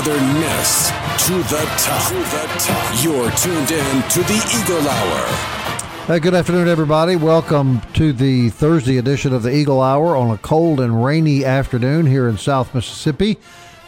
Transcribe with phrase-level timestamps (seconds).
[0.00, 0.88] Southern Miss
[1.26, 2.08] to the top.
[2.08, 3.04] To the top.
[3.04, 5.26] You're tuned in to the Eagle Hour.
[6.06, 7.16] Hey, good afternoon, everybody.
[7.16, 12.06] Welcome to the Thursday edition of the Eagle Hour on a cold and rainy afternoon
[12.06, 13.36] here in South Mississippi.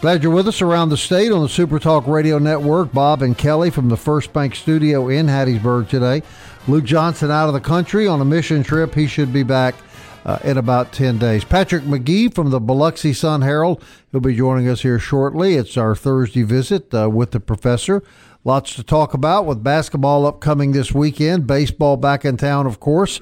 [0.03, 2.93] Glad you're with us around the state on the Super Talk Radio Network.
[2.93, 6.23] Bob and Kelly from the First Bank Studio in Hattiesburg today.
[6.69, 8.95] Luke Johnson out of the country on a mission trip.
[8.95, 9.77] He should be back
[10.25, 11.45] uh, in about 10 days.
[11.45, 13.83] Patrick McGee from the Biloxi Sun Herald.
[14.11, 15.55] He'll be joining us here shortly.
[15.55, 18.03] It's our Thursday visit uh, with the professor.
[18.45, 23.21] Lots to talk about with basketball upcoming this weekend, baseball back in town, of course,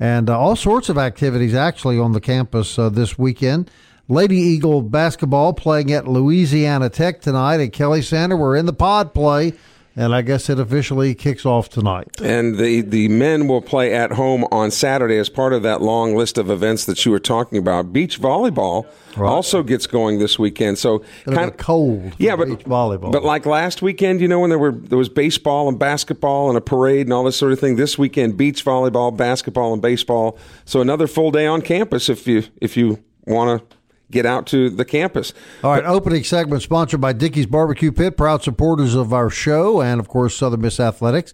[0.00, 3.70] and uh, all sorts of activities actually on the campus uh, this weekend.
[4.08, 8.36] Lady Eagle basketball playing at Louisiana Tech tonight at Kelly Center.
[8.36, 9.52] We're in the pod play
[9.94, 12.20] and I guess it officially kicks off tonight.
[12.20, 16.16] And the, the men will play at home on Saturday as part of that long
[16.16, 17.92] list of events that you were talking about.
[17.92, 19.28] Beach volleyball right.
[19.28, 20.78] also gets going this weekend.
[20.78, 23.12] So kind of cold, yeah, but beach volleyball.
[23.12, 26.56] But like last weekend, you know, when there were there was baseball and basketball and
[26.56, 27.76] a parade and all this sort of thing.
[27.76, 30.38] This weekend, beach volleyball, basketball, and baseball.
[30.64, 33.76] So another full day on campus if you if you want to
[34.12, 35.32] get out to the campus.
[35.64, 39.98] All right, opening segment sponsored by Dickey's Barbecue Pit, proud supporters of our show and,
[39.98, 41.32] of course, Southern Miss Athletics.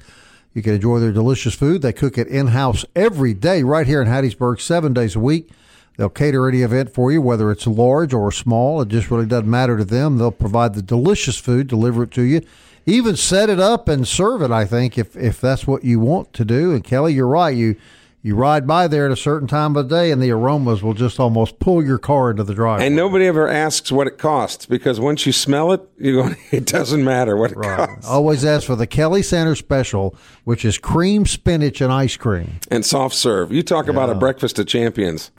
[0.55, 1.83] You can enjoy their delicious food.
[1.83, 5.51] They cook it in house every day, right here in Hattiesburg, seven days a week.
[5.97, 8.81] They'll cater any event for you, whether it's large or small.
[8.81, 10.17] It just really doesn't matter to them.
[10.17, 12.41] They'll provide the delicious food, deliver it to you,
[12.87, 14.53] even set it up and serve it.
[14.53, 16.73] I think if if that's what you want to do.
[16.73, 17.55] And Kelly, you're right.
[17.55, 17.75] You
[18.29, 20.93] you ride by there at a certain time of the day and the aromas will
[20.93, 22.87] just almost pull your car into the driveway.
[22.87, 26.67] And nobody ever asks what it costs because once you smell it, you go, it
[26.67, 27.89] doesn't matter what it right.
[27.89, 28.07] costs.
[28.07, 32.61] Always ask for the Kelly Center special, which is cream spinach and ice cream.
[32.71, 33.51] And soft serve.
[33.51, 33.93] You talk yeah.
[33.93, 35.31] about a breakfast of champions.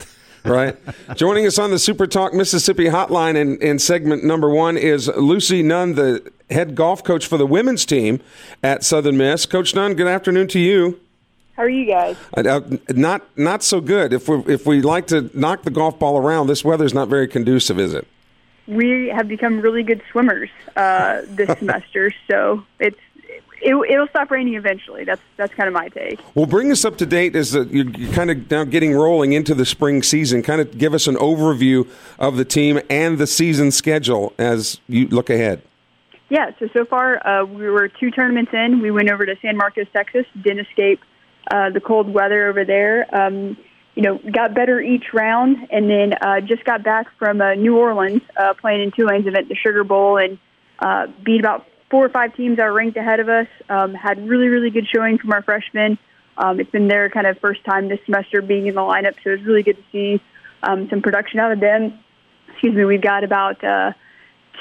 [0.44, 0.76] right?
[1.14, 5.62] Joining us on the Super Talk Mississippi hotline in, in segment number one is Lucy
[5.62, 8.20] Nunn, the head golf coach for the women's team
[8.64, 9.46] at Southern Miss.
[9.46, 10.98] Coach Nunn, good afternoon to you.
[11.60, 12.16] How are you guys?
[12.34, 14.14] Uh, not not so good.
[14.14, 17.28] If we if we like to knock the golf ball around, this weather's not very
[17.28, 18.08] conducive, is it?
[18.66, 22.96] We have become really good swimmers uh, this semester, so it's
[23.60, 25.04] it, will stop raining eventually.
[25.04, 26.18] That's that's kind of my take.
[26.34, 29.34] Well, bring us up to date as the, you're, you're kind of now getting rolling
[29.34, 30.42] into the spring season.
[30.42, 31.86] Kind of give us an overview
[32.18, 35.60] of the team and the season schedule as you look ahead.
[36.30, 38.80] Yeah, so so far uh, we were two tournaments in.
[38.80, 41.02] We went over to San Marcos, Texas, didn't escape
[41.50, 43.06] uh, the cold weather over there.
[43.14, 43.56] Um,
[43.94, 47.76] you know, got better each round, and then uh, just got back from uh, New
[47.76, 50.38] Orleans uh, playing in two Tulane's event, the Sugar Bowl, and
[50.78, 53.48] uh, beat about four or five teams that were ranked ahead of us.
[53.68, 55.98] Um, had really, really good showing from our freshmen.
[56.38, 59.30] Um, it's been their kind of first time this semester being in the lineup, so
[59.30, 60.22] it's really good to see
[60.62, 61.98] um, some production out of them.
[62.48, 63.92] Excuse me, we've got about uh,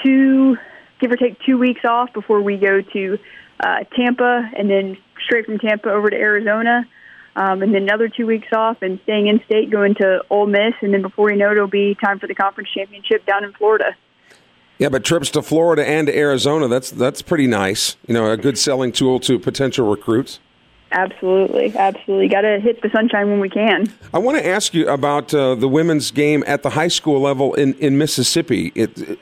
[0.04, 0.58] two,
[1.00, 3.20] give or take, two weeks off before we go to
[3.60, 6.88] uh, Tampa, and then straight from Tampa over to Arizona,
[7.36, 10.74] um, and then another two weeks off and staying in state, going to Ole Miss,
[10.82, 13.54] and then before you know it, it'll be time for the conference championship down in
[13.54, 13.96] Florida.
[14.78, 17.98] Yeah, but trips to Florida and to Arizona, that's that's pretty nice.
[18.08, 20.40] You know, a good selling tool to potential recruits.
[20.92, 22.30] Absolutely, absolutely.
[22.30, 23.94] Got to hit the sunshine when we can.
[24.14, 27.54] I want to ask you about uh, the women's game at the high school level
[27.54, 28.72] in in Mississippi.
[28.74, 29.20] It, it,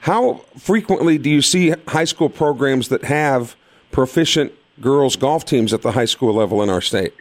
[0.00, 3.56] how frequently do you see high school programs that have
[3.96, 7.14] proficient girls golf teams at the high school level in our state?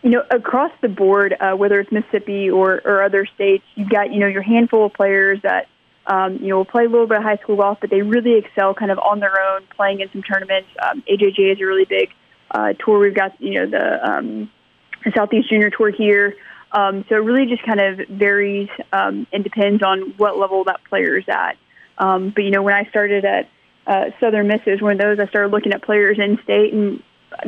[0.00, 4.14] You know, across the board, uh, whether it's Mississippi or, or other states, you've got
[4.14, 5.68] you know your handful of players that
[6.06, 8.38] um, you know will play a little bit of high school golf, but they really
[8.38, 10.70] excel kind of on their own, playing in some tournaments.
[10.82, 12.08] Um, AJGA is a really big
[12.50, 12.98] uh, tour.
[12.98, 14.50] We've got you know the, um,
[15.04, 16.34] the Southeast Junior Tour here.
[16.72, 20.82] Um, so it really just kind of varies um, and depends on what level that
[20.88, 21.58] player is at.
[21.98, 23.50] Um, but you know, when I started at
[23.86, 25.18] uh, Southern Miss is one of those.
[25.18, 27.02] I started looking at players in state and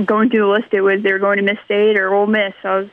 [0.04, 0.68] going through the list.
[0.72, 2.54] It was they were going to Miss State or Ole Miss.
[2.62, 2.88] So I was,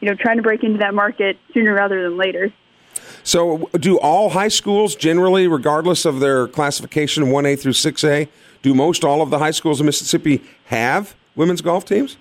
[0.00, 2.52] you know, trying to break into that market sooner rather than later.
[3.22, 8.28] So, do all high schools generally, regardless of their classification, one A through six A,
[8.62, 12.16] do most all of the high schools in Mississippi have women's golf teams?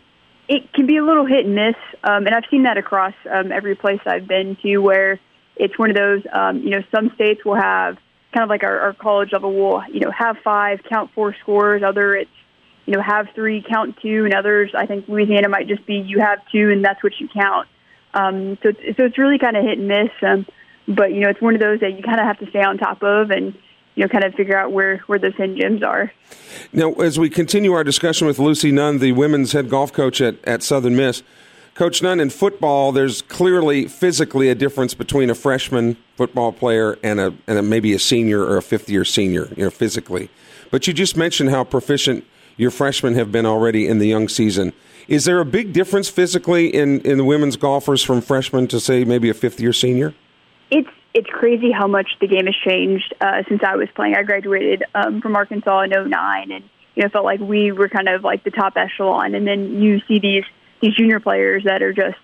[0.48, 3.52] It can be a little hit and miss, um, and I've seen that across um,
[3.52, 5.20] every place I've been to, where
[5.56, 6.24] it's one of those.
[6.32, 7.98] Um, you know, some states will have
[8.34, 11.84] kind of like our, our college level will you know have five, count four scores.
[11.84, 12.32] Other it's
[12.86, 14.72] you know have three, count two, and others.
[14.76, 17.68] I think Louisiana might just be you have two, and that's what you count.
[18.14, 20.10] Um, so it's, so it's really kind of hit and miss.
[20.22, 20.46] Um,
[20.88, 22.78] but you know, it's one of those that you kind of have to stay on
[22.78, 23.56] top of and
[24.00, 26.10] you know, kind of figure out where, where those hidden gems are.
[26.72, 30.36] Now, as we continue our discussion with Lucy Nunn, the women's head golf coach at,
[30.46, 31.22] at Southern Miss,
[31.80, 37.22] Coach Nunn, in football, there's clearly physically a difference between a freshman football player and
[37.22, 40.30] a, and a, maybe a senior or a fifth year senior, you know, physically.
[40.72, 42.26] But you just mentioned how proficient
[42.58, 44.74] your freshmen have been already in the young season.
[45.08, 49.06] Is there a big difference physically in, in the women's golfers from freshmen to, say,
[49.06, 50.14] maybe a fifth year senior?
[50.70, 54.16] It's it's crazy how much the game has changed uh, since I was playing.
[54.16, 58.10] I graduated um, from Arkansas in 09 and you know felt like we were kind
[58.10, 60.44] of like the top echelon and then you see these
[60.82, 62.18] these junior players that are just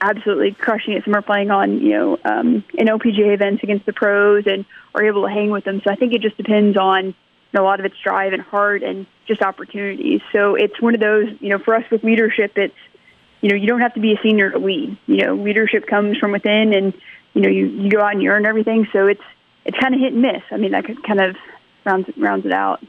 [0.00, 1.04] absolutely crushing it.
[1.04, 5.04] Some are playing on, you know, um, in LPGA events against the pros and are
[5.04, 5.80] able to hang with them.
[5.84, 7.14] So I think it just depends on
[7.52, 10.20] you know, a lot of it's drive and heart and just opportunities.
[10.32, 12.74] So it's one of those, you know, for us with leadership, it's,
[13.40, 14.96] you know, you don't have to be a senior to lead.
[15.06, 16.94] You know, leadership comes from within and,
[17.34, 18.86] you know, you, you go out and you earn everything.
[18.92, 19.22] So it's,
[19.64, 20.42] it's kind of hit and miss.
[20.50, 21.36] I mean, that kind of
[21.84, 22.82] rounds, rounds it out.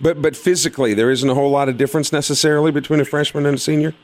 [0.00, 3.56] But, but physically, there isn't a whole lot of difference necessarily between a freshman and
[3.56, 3.94] a senior?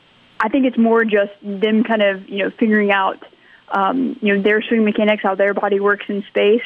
[0.40, 3.22] I think it's more just them kind of you know figuring out
[3.68, 6.62] um, you know their swing mechanics, how their body works in space.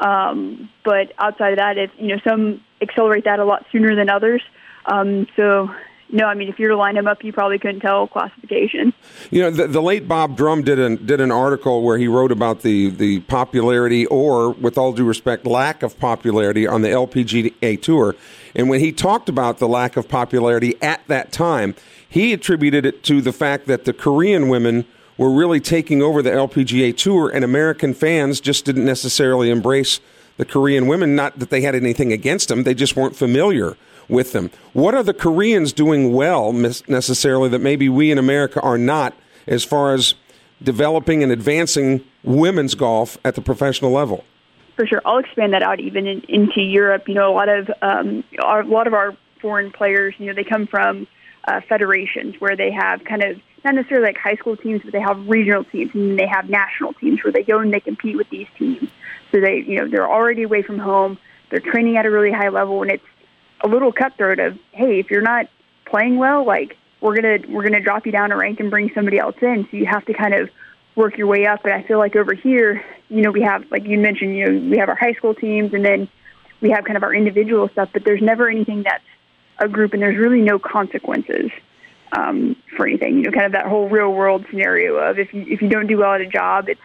[0.00, 4.08] Um, but outside of that, it's you know some accelerate that a lot sooner than
[4.08, 4.42] others.
[4.86, 5.70] Um, so
[6.12, 8.92] no, I mean if you were to line them up, you probably couldn't tell classification.
[9.30, 12.32] You know, the, the late Bob Drum did an did an article where he wrote
[12.32, 17.80] about the the popularity, or with all due respect, lack of popularity on the LPGA
[17.80, 18.16] tour.
[18.54, 21.74] And when he talked about the lack of popularity at that time,
[22.10, 24.84] he attributed it to the fact that the Korean women
[25.16, 30.00] were really taking over the LPGA tour, and American fans just didn't necessarily embrace
[30.36, 31.14] the Korean women.
[31.14, 33.76] Not that they had anything against them, they just weren't familiar
[34.08, 34.50] with them.
[34.72, 39.14] What are the Koreans doing well necessarily that maybe we in America are not
[39.46, 40.14] as far as
[40.62, 44.24] developing and advancing women's golf at the professional level?
[44.74, 47.06] For sure, I'll expand that out even in, into Europe.
[47.06, 50.34] You know, a lot of um, our, a lot of our foreign players, you know,
[50.34, 51.06] they come from
[51.46, 55.00] uh, federations where they have kind of not necessarily like high school teams, but they
[55.00, 58.28] have regional teams and they have national teams where they go and they compete with
[58.30, 58.88] these teams.
[59.32, 61.18] So they, you know, they're already away from home.
[61.50, 63.04] They're training at a really high level, and it's
[63.62, 65.46] a little cutthroat of, hey, if you're not
[65.84, 69.18] playing well, like we're gonna we're gonna drop you down a rank and bring somebody
[69.18, 69.66] else in.
[69.70, 70.48] So you have to kind of
[70.94, 71.62] work your way up.
[71.62, 74.70] But I feel like over here, you know, we have like you mentioned, you know,
[74.70, 76.08] we have our high school teams, and then
[76.60, 77.90] we have kind of our individual stuff.
[77.92, 79.04] But there's never anything that's
[79.60, 81.50] a group, and there's really no consequences
[82.12, 83.18] um, for anything.
[83.18, 85.86] You know, kind of that whole real world scenario of if you if you don't
[85.86, 86.80] do well at a job, it's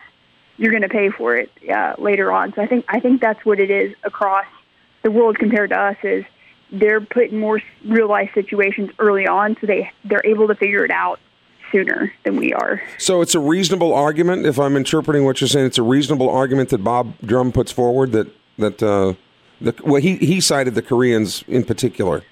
[0.57, 2.54] you're going to pay for it uh, later on.
[2.54, 4.45] So I think I think that's what it is across
[5.04, 6.25] the world compared to us is
[6.72, 10.83] they're put in more real life situations early on, so they they're able to figure
[10.83, 11.19] it out
[11.71, 12.81] sooner than we are.
[12.98, 15.66] So it's a reasonable argument, if I'm interpreting what you're saying.
[15.66, 19.13] It's a reasonable argument that Bob Drum puts forward that that uh,
[19.62, 22.24] the well he he cited the Koreans in particular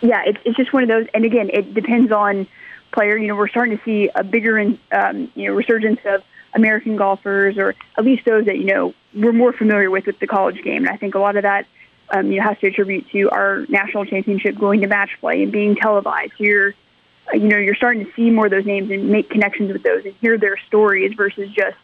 [0.00, 1.06] yeah, it's it's just one of those.
[1.14, 2.46] And again, it depends on
[2.92, 3.16] player.
[3.16, 4.58] You know, we're starting to see a bigger,
[4.92, 6.22] um, you know, resurgence of
[6.54, 10.26] American golfers, or at least those that you know we're more familiar with with the
[10.26, 10.84] college game.
[10.84, 11.66] And I think a lot of that,
[12.10, 15.52] um, you know, has to attribute to our national championship going to match play and
[15.52, 16.32] being televised.
[16.38, 16.74] You're,
[17.32, 20.04] you know, you're starting to see more of those names and make connections with those
[20.04, 21.76] and hear their stories versus just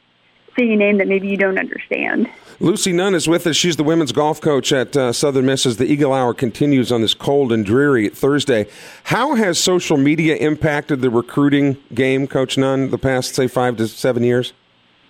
[0.57, 2.29] seeing a name that maybe you don't understand.
[2.59, 3.55] Lucy Nunn is with us.
[3.55, 7.03] She's the women's golf coach at uh, Southern Miss as the Eagle Hour continues on
[7.03, 8.67] this cold and dreary Thursday.
[9.05, 13.87] How has social media impacted the recruiting game, Coach Nunn, the past, say, five to
[13.87, 14.55] seven years?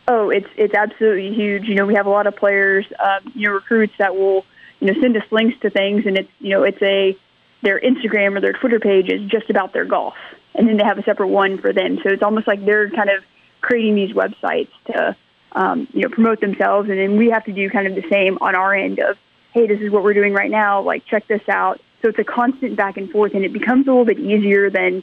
[0.08, 1.64] Oh, it's it's absolutely huge.
[1.64, 4.44] You know, we have a lot of players, um, you know, recruits that will,
[4.80, 7.16] you know, send us links to things, and it's you know, it's a
[7.62, 10.14] their Instagram or their Twitter page is just about their golf,
[10.54, 11.98] and then they have a separate one for them.
[12.04, 13.24] So it's almost like they're kind of
[13.60, 15.16] creating these websites to
[15.52, 16.88] um, you know, promote themselves.
[16.90, 19.16] And then we have to do kind of the same on our end of,
[19.52, 20.82] hey, this is what we're doing right now.
[20.82, 21.80] Like, check this out.
[22.02, 25.02] So it's a constant back and forth, and it becomes a little bit easier than,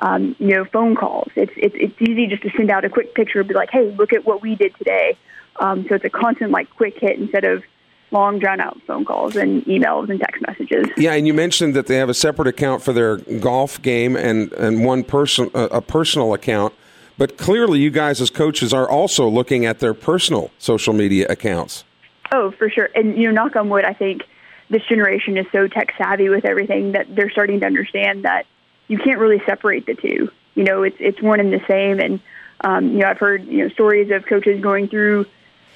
[0.00, 1.30] um, you know, phone calls.
[1.36, 3.94] It's, it's it's easy just to send out a quick picture, and be like, hey,
[3.96, 5.16] look at what we did today.
[5.60, 7.62] Um, so it's a constant like quick hit instead of
[8.10, 10.86] long drawn out phone calls and emails and text messages.
[10.96, 14.52] Yeah, and you mentioned that they have a separate account for their golf game and
[14.54, 16.74] and one person a personal account.
[17.18, 21.84] But clearly, you guys as coaches are also looking at their personal social media accounts.
[22.32, 22.88] Oh, for sure.
[22.94, 24.22] And, you know, knock on wood, I think
[24.70, 28.46] this generation is so tech savvy with everything that they're starting to understand that
[28.88, 30.30] you can't really separate the two.
[30.54, 32.00] You know, it's, it's one and the same.
[32.00, 32.20] And,
[32.64, 35.26] Um, you know, I've heard you know stories of coaches going through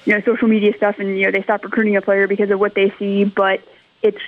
[0.05, 2.61] you know social media stuff, and you know they stop recruiting a player because of
[2.61, 3.25] what they see.
[3.25, 3.59] But
[4.01, 4.21] it's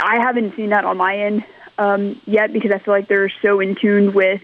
[0.00, 1.44] I haven't seen that on my end
[1.76, 4.40] um, yet because I feel like they're so in tune with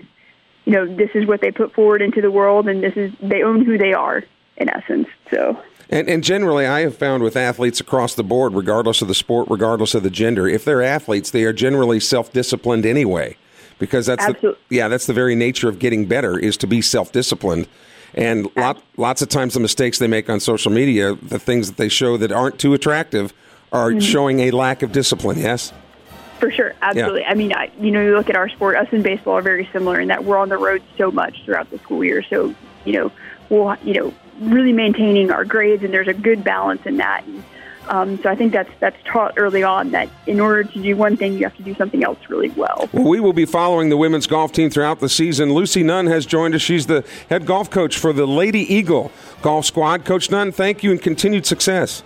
[0.71, 3.43] you know this is what they put forward into the world, and this is they
[3.43, 4.23] own who they are
[4.57, 5.09] in essence.
[5.29, 5.61] So.
[5.89, 9.49] And, and, generally, I have found with athletes across the board, regardless of the sport,
[9.51, 13.37] regardless of the gender, if they're athletes, they are generally self-disciplined anyway,
[13.81, 17.67] because that's the, yeah, that's the very nature of getting better is to be self-disciplined.
[18.15, 21.77] And lot, lots of times, the mistakes they make on social media, the things that
[21.77, 23.35] they show that aren't too attractive,
[23.73, 23.99] are mm-hmm.
[23.99, 25.41] showing a lack of discipline.
[25.41, 25.73] Yes.
[26.41, 27.21] For sure, absolutely.
[27.21, 27.31] Yeah.
[27.31, 28.77] I mean, I, you know, you look at our sport.
[28.77, 31.71] Us and baseball are very similar in that we're on the road so much throughout
[31.71, 32.23] the school year.
[32.23, 32.55] So,
[32.85, 33.13] you know,
[33.51, 37.25] we'll, you know, really maintaining our grades, and there's a good balance in that.
[37.27, 37.45] And,
[37.89, 41.17] um, so I think that's that's taught early on that in order to do one
[41.17, 42.89] thing, you have to do something else really well.
[42.93, 45.53] Well, we will be following the women's golf team throughout the season.
[45.53, 46.63] Lucy Nunn has joined us.
[46.63, 50.05] She's the head golf coach for the Lady Eagle golf squad.
[50.05, 52.03] Coach Nunn, thank you and continued success.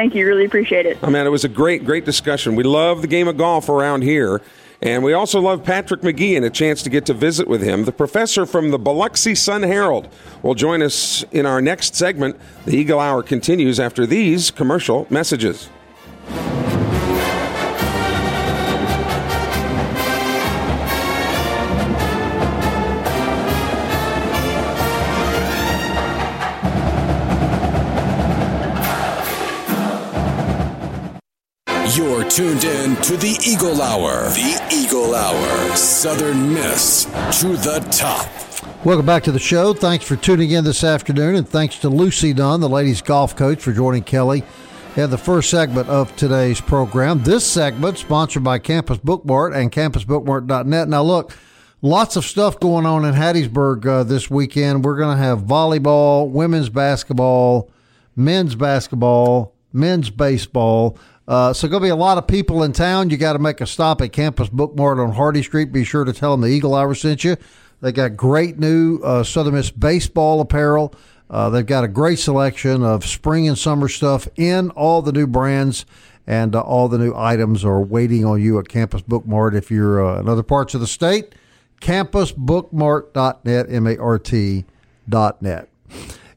[0.00, 0.26] Thank you.
[0.26, 0.96] Really appreciate it.
[1.02, 2.56] Oh, man, it was a great, great discussion.
[2.56, 4.40] We love the game of golf around here.
[4.80, 7.84] And we also love Patrick McGee and a chance to get to visit with him.
[7.84, 10.08] The professor from the Biloxi Sun Herald
[10.42, 12.40] will join us in our next segment.
[12.64, 15.68] The Eagle Hour continues after these commercial messages.
[32.30, 34.28] Tuned in to the Eagle Hour.
[34.28, 35.74] The Eagle Hour.
[35.74, 37.06] Southern Miss
[37.40, 38.24] to the top.
[38.86, 39.74] Welcome back to the show.
[39.74, 43.60] Thanks for tuning in this afternoon, and thanks to Lucy Nunn, the ladies' golf coach,
[43.60, 44.44] for joining Kelly
[44.96, 47.24] in the first segment of today's program.
[47.24, 50.88] This segment sponsored by Campus Bookmart and campusbookmart.net.
[50.88, 51.36] Now, look,
[51.82, 54.84] lots of stuff going on in Hattiesburg uh, this weekend.
[54.84, 57.72] We're going to have volleyball, women's basketball,
[58.14, 60.96] men's basketball, men's baseball.
[61.30, 63.08] Uh, so, going to be a lot of people in town.
[63.08, 65.70] You got to make a stop at Campus Bookmart on Hardy Street.
[65.70, 67.36] Be sure to tell them the Eagle Hour sent you.
[67.80, 70.92] They got great new uh, Southern Miss baseball apparel.
[71.30, 75.28] Uh, they've got a great selection of spring and summer stuff in all the new
[75.28, 75.86] brands,
[76.26, 79.54] and uh, all the new items are waiting on you at Campus Bookmart.
[79.54, 81.36] If you're uh, in other parts of the state,
[81.80, 84.64] campusbookmart.net, M A R T
[85.08, 85.68] dot net.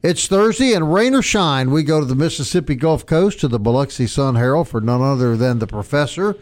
[0.04, 3.58] It's Thursday, and rain or shine, we go to the Mississippi Gulf Coast to the
[3.58, 6.36] Biloxi Sun Herald for none other than the professor,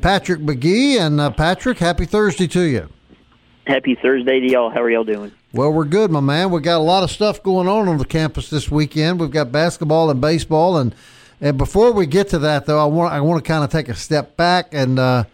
[0.00, 0.98] Patrick McGee.
[0.98, 2.88] And uh, Patrick, happy Thursday to you.
[3.68, 4.68] Happy Thursday to y'all.
[4.68, 5.30] How are y'all doing?
[5.52, 6.50] Well, we're good, my man.
[6.50, 9.20] We got a lot of stuff going on on the campus this weekend.
[9.20, 10.92] We've got basketball and baseball, and
[11.40, 13.88] and before we get to that, though, I want I want to kind of take
[13.88, 14.98] a step back and.
[14.98, 15.24] Uh,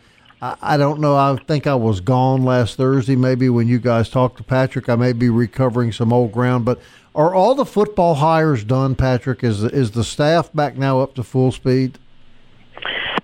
[0.41, 1.17] I, I don't know.
[1.17, 4.89] I think I was gone last Thursday, maybe when you guys talked to Patrick.
[4.89, 6.81] I may be recovering some old ground, but
[7.15, 9.43] are all the football hires done, Patrick?
[9.43, 11.99] Is is the staff back now up to full speed?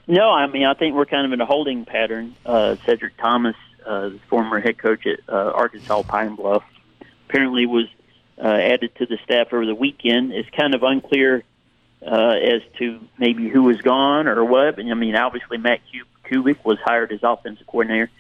[0.08, 2.35] No, I mean I think we're kind of in a holding pattern.
[2.44, 3.56] Uh, Cedric Thomas,
[3.87, 6.64] uh, the former head coach at uh, Arkansas Pine Bluff,
[7.28, 7.87] apparently was
[8.42, 10.32] uh, added to the staff over the weekend.
[10.32, 11.44] It's kind of unclear
[12.04, 14.78] uh, as to maybe who was gone or what.
[14.78, 15.80] And I mean, obviously Matt
[16.30, 18.11] Kubik was hired as offensive coordinator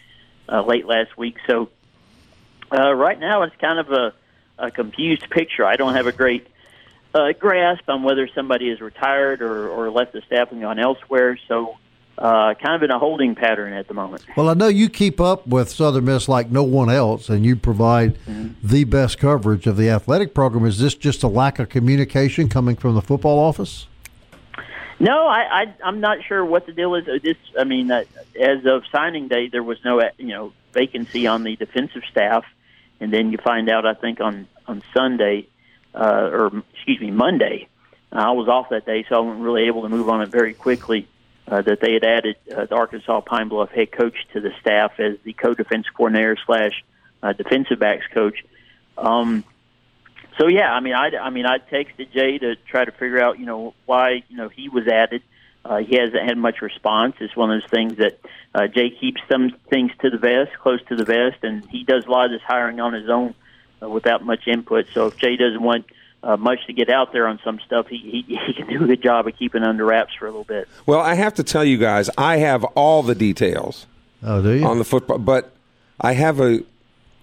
[0.48, 1.36] uh, late last week.
[1.46, 1.70] So
[2.72, 4.14] uh, right now it's kind of a
[4.58, 5.64] a confused picture.
[5.64, 6.46] I don't have a great
[7.14, 11.38] uh, grasp on whether somebody is retired or, or left the staff and gone elsewhere.
[11.48, 11.76] So,
[12.18, 14.24] uh, kind of in a holding pattern at the moment.
[14.36, 17.56] Well, I know you keep up with Southern Miss like no one else, and you
[17.56, 18.54] provide mm-hmm.
[18.66, 20.64] the best coverage of the athletic program.
[20.64, 23.86] Is this just a lack of communication coming from the football office?
[24.98, 27.04] No, I, I I'm not sure what the deal is.
[27.22, 28.04] This, I mean, uh,
[28.40, 32.44] as of signing day, there was no you know vacancy on the defensive staff
[33.00, 35.46] and then you find out I think on on Sunday
[35.94, 37.68] uh, or excuse me Monday.
[38.12, 40.54] I was off that day, so I wasn't really able to move on it very
[40.54, 41.06] quickly.
[41.48, 44.98] Uh, that they had added uh, the Arkansas Pine Bluff head coach to the staff
[44.98, 46.84] as the co-defense coordinator slash
[47.22, 48.44] uh, defensive backs coach.
[48.98, 49.44] Um,
[50.38, 53.38] so yeah, I mean, I, I mean, I texted Jay to try to figure out,
[53.38, 55.22] you know, why you know he was added.
[55.64, 57.16] Uh, he hasn't had much response.
[57.20, 58.20] It's one of those things that
[58.54, 62.06] uh, Jay keeps some things to the vest, close to the vest, and he does
[62.06, 63.34] a lot of this hiring on his own
[63.82, 64.86] uh, without much input.
[64.92, 65.86] So if Jay doesn't want
[66.22, 68.86] uh, much to get out there on some stuff, he, he he can do a
[68.86, 70.68] good job of keeping under wraps for a little bit.
[70.86, 73.86] Well, I have to tell you guys, I have all the details.
[74.22, 75.18] Oh, do you on the football?
[75.18, 75.52] But
[76.00, 76.62] I have a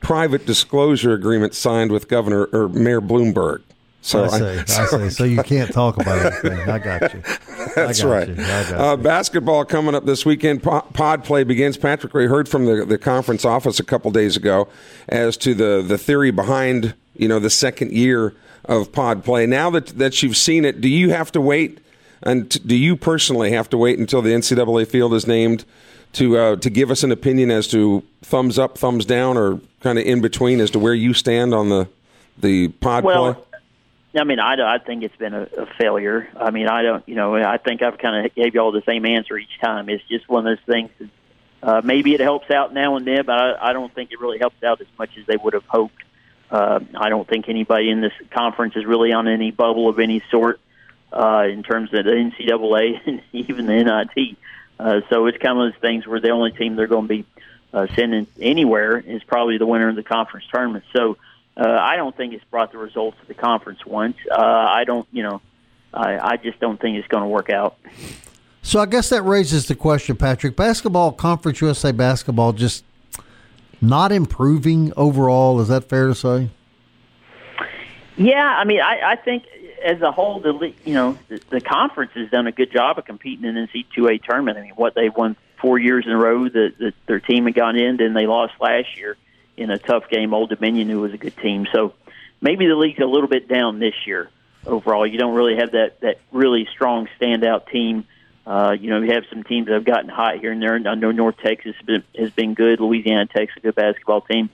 [0.03, 3.63] private disclosure agreement signed with Governor or Mayor Bloomberg.
[4.01, 4.45] So I see.
[4.45, 5.09] I, I see.
[5.09, 6.69] So you can't talk about anything.
[6.69, 7.21] I got you.
[7.75, 8.27] That's got right.
[8.27, 8.43] You.
[8.43, 10.61] Uh, basketball coming up this weekend.
[10.61, 11.77] Pod play begins.
[11.77, 14.67] Patrick, we heard from the, the conference office a couple days ago
[15.07, 18.33] as to the, the theory behind you know, the second year
[18.65, 19.45] of pod play.
[19.45, 21.79] Now that that you've seen it, do you have to wait?
[22.21, 25.65] And do you personally have to wait until the NCAA field is named
[26.13, 29.99] to uh, to give us an opinion as to thumbs up, thumbs down, or kind
[29.99, 31.87] of in between as to where you stand on the
[32.37, 33.43] the pod well, play?
[34.15, 36.29] I mean, I, I think it's been a, a failure.
[36.39, 38.83] I mean, I don't, you know, I think I've kind of gave you all the
[38.85, 39.89] same answer each time.
[39.89, 40.91] It's just one of those things.
[40.99, 41.09] That,
[41.63, 44.37] uh, maybe it helps out now and then, but I, I don't think it really
[44.37, 46.03] helps out as much as they would have hoped.
[46.51, 50.21] Uh, I don't think anybody in this conference is really on any bubble of any
[50.29, 50.59] sort
[51.11, 54.37] uh, in terms of the NCAA and even the NIT.
[54.79, 57.25] Uh, so it's kind of those things where the only team they're going to be
[57.73, 60.83] uh, sending anywhere is probably the winner of the conference tournament.
[60.93, 61.17] So
[61.57, 64.17] uh, I don't think it's brought the results of the conference once.
[64.29, 65.41] Uh, I don't, you know,
[65.93, 67.77] I, I just don't think it's going to work out.
[68.61, 70.55] So I guess that raises the question, Patrick.
[70.55, 72.83] Basketball, Conference USA basketball, just
[73.81, 75.59] not improving overall.
[75.59, 76.49] Is that fair to say?
[78.15, 79.43] Yeah, I mean, I, I think
[79.83, 83.05] as a whole, the you know the, the conference has done a good job of
[83.05, 84.57] competing in the NC2A tournament.
[84.57, 87.55] I mean, what they won four years in a row that, that their team had
[87.55, 89.17] gone in, and they lost last year
[89.57, 90.33] in a tough game.
[90.33, 91.93] Old Dominion, who was a good team, so
[92.41, 94.29] maybe the league's a little bit down this year
[94.65, 95.05] overall.
[95.05, 98.05] You don't really have that that really strong standout team.
[98.45, 100.75] Uh, you know, you have some teams that have gotten hot here and there.
[100.75, 102.81] I know North Texas has been, has been good.
[102.81, 104.49] Louisiana Tech's a good basketball team.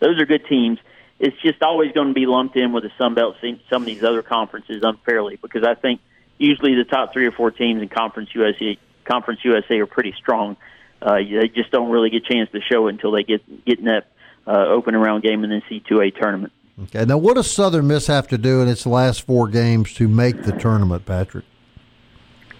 [0.00, 0.80] Those are good teams.
[1.18, 3.36] It's just always going to be lumped in with the Sun Belt,
[3.68, 6.00] some of these other conferences unfairly because I think
[6.38, 10.56] usually the top three or four teams in Conference USA, Conference USA are pretty strong.
[11.02, 13.78] Uh, they just don't really get a chance to show it until they get get
[13.78, 14.08] in that
[14.46, 16.52] uh, open round game in the C2A tournament.
[16.84, 17.04] Okay.
[17.04, 20.44] Now, what does Southern Miss have to do in its last four games to make
[20.44, 21.44] the tournament, Patrick?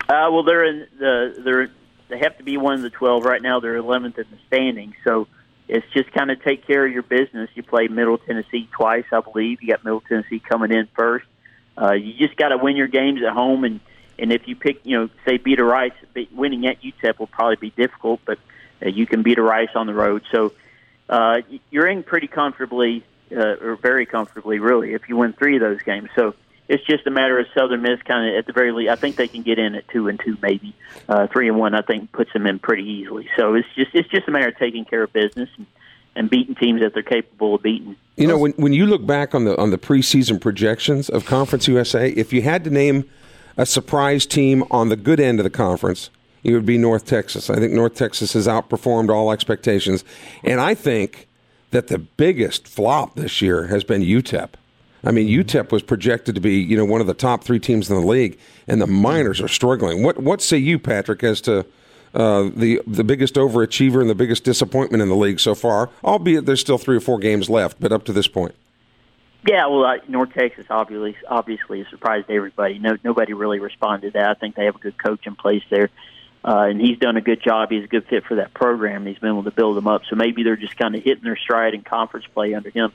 [0.09, 1.71] Uh, well, they're in the they're
[2.09, 3.61] they have to be one of the twelve right now.
[3.61, 5.29] They're eleventh in the standing, so
[5.69, 7.51] it's just kind of take care of your business.
[7.55, 9.63] You play Middle Tennessee twice, I believe.
[9.63, 11.27] You got Middle Tennessee coming in first.
[11.81, 13.81] Uh, you just got to win your games at home, and
[14.19, 15.93] and if you pick, you know, say beat a Rice,
[16.33, 18.39] winning at UTEP will probably be difficult, but
[18.85, 20.23] uh, you can beat a Rice on the road.
[20.33, 20.53] So
[21.09, 25.61] uh, you're in pretty comfortably, uh, or very comfortably, really, if you win three of
[25.61, 26.09] those games.
[26.17, 26.35] So
[26.69, 28.91] it's just a matter of Southern Miss kind of at the very least.
[28.91, 30.75] I think they can get in at two and two, maybe
[31.09, 31.75] uh, three and one.
[31.75, 33.29] I think puts them in pretty easily.
[33.37, 35.67] So it's just it's just a matter of taking care of business and,
[36.15, 37.97] and beating teams that they're capable of beating.
[38.17, 41.67] You know, when when you look back on the on the preseason projections of Conference
[41.69, 43.09] USA, if you had to name
[43.57, 46.11] a surprise team on the good end of the conference,
[46.45, 47.49] it would be North Texas.
[47.51, 50.05] I think North Texas has outperformed all expectations,
[50.45, 51.29] and I think
[51.71, 54.51] that the biggest flop this year has been UTEP.
[55.05, 57.89] I mean, UTEP was projected to be, you know, one of the top three teams
[57.89, 60.03] in the league, and the Miners are struggling.
[60.03, 61.67] What what say you, Patrick, as to
[62.15, 65.91] uh, the the biggest overachiever and the biggest disappointment in the league so far?
[66.03, 68.55] Albeit there's still three or four games left, but up to this point.
[69.47, 72.79] Yeah, well, uh, North Texas obviously obviously surprised everybody.
[72.79, 74.31] No, nobody really responded to that.
[74.31, 75.91] I think they have a good coach in place there,
[76.45, 77.71] uh, and he's done a good job.
[77.71, 79.07] He's a good fit for that program.
[79.07, 80.03] He's been able to build them up.
[80.11, 82.93] So maybe they're just kind of hitting their stride in conference play under him.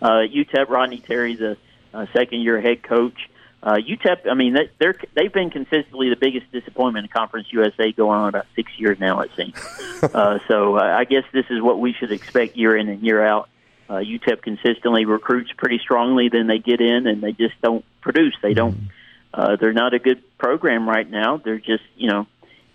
[0.00, 1.56] Uh, UTEP, Rodney Terry, the
[1.94, 3.28] uh, second year head coach.
[3.62, 7.90] Uh, UTEP, I mean, they, they're they've been consistently the biggest disappointment in Conference USA
[7.90, 9.54] going on about six years now, it seems.
[10.02, 13.24] uh, so uh, I guess this is what we should expect year in and year
[13.24, 13.48] out.
[13.88, 18.34] Uh, UTEP consistently recruits pretty strongly, then they get in and they just don't produce.
[18.42, 18.76] They don't.
[19.32, 21.36] Uh, they're not a good program right now.
[21.36, 22.26] They're just, you know,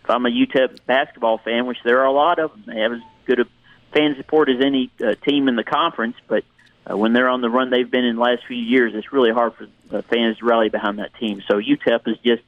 [0.03, 2.93] if I'm a UTEP basketball fan, which there are a lot of them, they have
[2.93, 3.45] as good a
[3.93, 6.43] fan support as any uh, team in the conference, but
[6.89, 9.31] uh, when they're on the run they've been in the last few years, it's really
[9.31, 11.41] hard for the fans to rally behind that team.
[11.47, 12.41] So UTEP is just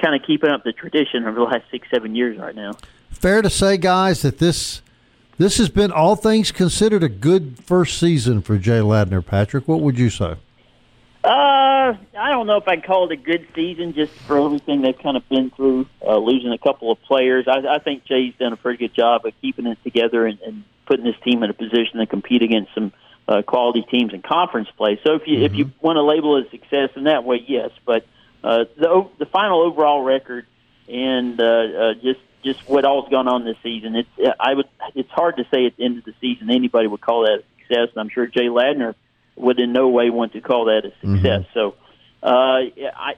[0.00, 2.72] kind of keeping up the tradition over the last six, seven years right now.
[3.10, 4.82] Fair to say, guys, that this
[5.38, 9.24] this has been all things considered a good first season for Jay Ladner.
[9.24, 10.36] Patrick, what would you say?
[11.24, 14.98] Uh, I don't know if I'd call it a good season just for everything they've
[14.98, 17.46] kind of been through, uh, losing a couple of players.
[17.46, 20.64] I, I think Jay's done a pretty good job of keeping it together and, and
[20.86, 22.92] putting this team in a position to compete against some
[23.28, 25.00] uh, quality teams in conference play.
[25.04, 25.44] So if you mm-hmm.
[25.44, 27.70] if you want to label it success in that way, yes.
[27.84, 28.06] But
[28.42, 30.46] uh, the the final overall record
[30.88, 35.10] and uh, uh, just just what all's gone on this season, it's I would it's
[35.10, 37.88] hard to say at the end of the season anybody would call that a success.
[37.94, 38.94] And I'm sure Jay Ladner
[39.36, 41.42] would in no way want to call that a success.
[41.42, 41.52] Mm-hmm.
[41.54, 41.74] So
[42.22, 42.60] uh,
[42.96, 43.14] I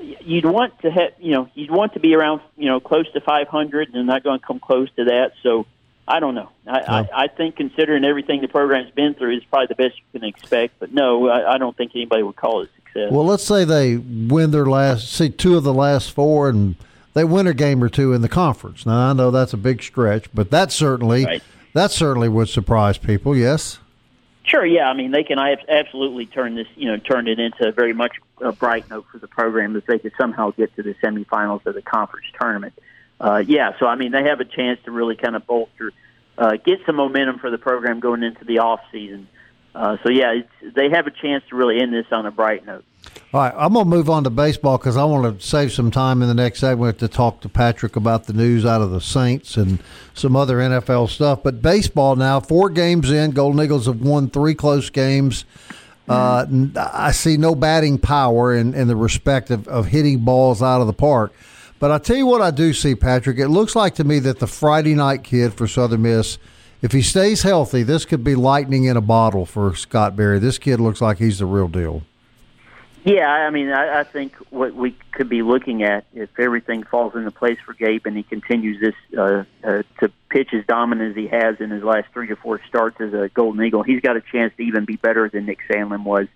[0.00, 3.20] you'd want to have you know you'd want to be around you know close to
[3.20, 5.66] 500 and not going to come close to that so
[6.06, 6.50] I don't know.
[6.66, 6.80] I.
[6.80, 10.28] I, I think considering everything the program's been through, is probably the best you can
[10.28, 10.78] expect.
[10.78, 13.10] But no, I, I don't think anybody would call it success.
[13.10, 16.76] Well, let's say they win their last, see two of the last four, and
[17.14, 18.84] they win a game or two in the conference.
[18.84, 21.42] Now I know that's a big stretch, but that certainly right.
[21.72, 23.36] that certainly would surprise people.
[23.36, 23.78] Yes.
[24.46, 24.90] Sure, yeah.
[24.90, 28.12] I mean, they can absolutely turn this, you know, turn it into a very much
[28.42, 31.74] a bright note for the program if they could somehow get to the semifinals of
[31.74, 32.74] the conference tournament.
[33.20, 35.92] Uh, yeah, so I mean, they have a chance to really kind of bolster,
[36.36, 39.28] uh, get some momentum for the program going into the off season.
[39.74, 42.84] Uh, so yeah, they have a chance to really end this on a bright note.
[43.32, 45.90] All right, I'm going to move on to baseball because I want to save some
[45.90, 49.00] time in the next segment to talk to Patrick about the news out of the
[49.00, 49.80] Saints and
[50.14, 51.42] some other NFL stuff.
[51.42, 55.44] But baseball now, four games in, Golden Eagles have won three close games.
[56.08, 56.46] Uh,
[56.76, 60.86] I see no batting power in, in the respect of, of hitting balls out of
[60.86, 61.34] the park.
[61.84, 63.38] But I tell you what, I do see, Patrick.
[63.38, 66.38] It looks like to me that the Friday night kid for Southern Miss,
[66.80, 70.38] if he stays healthy, this could be lightning in a bottle for Scott Berry.
[70.38, 72.02] This kid looks like he's the real deal.
[73.04, 77.14] Yeah, I mean, I, I think what we could be looking at if everything falls
[77.16, 81.16] into place for Gabe and he continues this uh, uh, to pitch as dominant as
[81.16, 84.16] he has in his last three to four starts as a Golden Eagle, he's got
[84.16, 86.28] a chance to even be better than Nick Sandlin was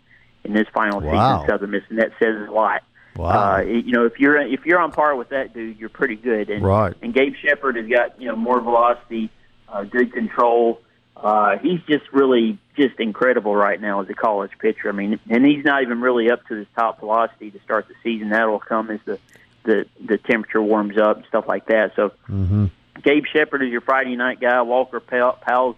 [0.44, 1.38] in this final wow.
[1.38, 2.82] season Southern Miss, and that says a lot.
[3.18, 3.56] Wow.
[3.56, 6.50] Uh, you know, if you're if you're on par with that dude, you're pretty good.
[6.50, 6.94] And, right.
[7.02, 9.28] And Gabe Shepard has got you know more velocity,
[9.68, 10.80] uh, good control.
[11.16, 14.88] Uh, he's just really just incredible right now as a college pitcher.
[14.88, 17.94] I mean, and he's not even really up to his top velocity to start the
[18.04, 18.28] season.
[18.28, 19.18] That'll come as the
[19.64, 21.96] the the temperature warms up and stuff like that.
[21.96, 22.66] So, mm-hmm.
[23.02, 24.62] Gabe Shepard is your Friday night guy.
[24.62, 25.74] Walker Powell's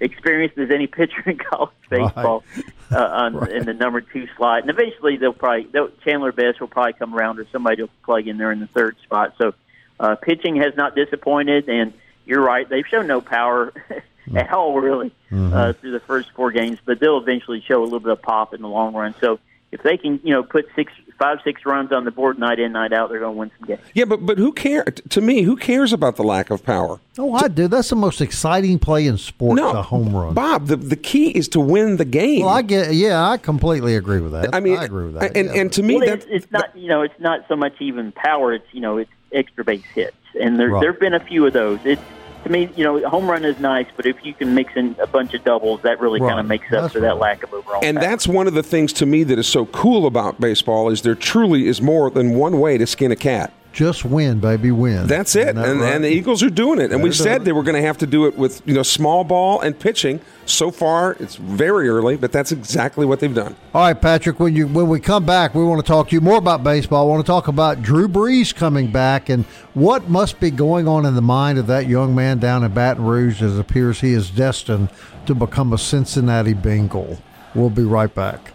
[0.00, 2.64] experienced as any pitcher in college baseball right.
[2.92, 3.52] uh, on, right.
[3.52, 7.14] in the number two slot, and eventually they'll probably they'll, Chandler Best will probably come
[7.14, 9.34] around, or somebody will plug in there in the third spot.
[9.38, 9.54] So,
[9.98, 11.92] uh, pitching has not disappointed, and
[12.26, 13.72] you're right; they've shown no power.
[14.36, 15.54] at all, really, mm-hmm.
[15.54, 16.78] uh, through the first four games.
[16.84, 19.14] But they'll eventually show a little bit of pop in the long run.
[19.22, 19.38] So
[19.70, 22.72] if they can, you know, put six, five, six runs on the board night in,
[22.72, 23.80] night out, they're going to win some games.
[23.92, 24.84] Yeah, but but who cares?
[25.10, 27.00] To me, who cares about the lack of power?
[27.18, 27.68] Oh, I do.
[27.68, 29.60] That's the most exciting play in sports.
[29.60, 30.34] No, a home run.
[30.34, 32.46] Bob, the the key is to win the game.
[32.46, 32.94] Well, I get.
[32.94, 34.54] Yeah, I completely agree with that.
[34.54, 35.36] I mean, I agree with that.
[35.36, 36.76] And yeah, and to me, well, that's it's, it's not.
[36.76, 38.54] You know, it's not so much even power.
[38.54, 40.80] It's you know, it's extra base hits, and there right.
[40.80, 41.80] there've been a few of those.
[41.84, 42.02] It's
[42.44, 45.06] to me, you know, home run is nice, but if you can mix in a
[45.06, 46.28] bunch of doubles, that really right.
[46.28, 47.08] kind of makes up that's for right.
[47.08, 47.80] that lack of overall.
[47.82, 48.06] And power.
[48.06, 51.14] that's one of the things to me that is so cool about baseball is there
[51.14, 53.52] truly is more than one way to skin a cat.
[53.78, 55.06] Just win, baby, win.
[55.06, 55.94] That's it, that and, right?
[55.94, 56.90] and, the Eagles are doing it.
[56.90, 59.22] And we said they were going to have to do it with you know small
[59.22, 60.20] ball and pitching.
[60.46, 63.54] So far, it's very early, but that's exactly what they've done.
[63.72, 64.40] All right, Patrick.
[64.40, 67.06] When you when we come back, we want to talk to you more about baseball.
[67.06, 71.06] I want to talk about Drew Brees coming back and what must be going on
[71.06, 74.12] in the mind of that young man down in Baton Rouge, as it appears he
[74.12, 74.88] is destined
[75.26, 77.22] to become a Cincinnati Bengal.
[77.54, 78.54] We'll be right back.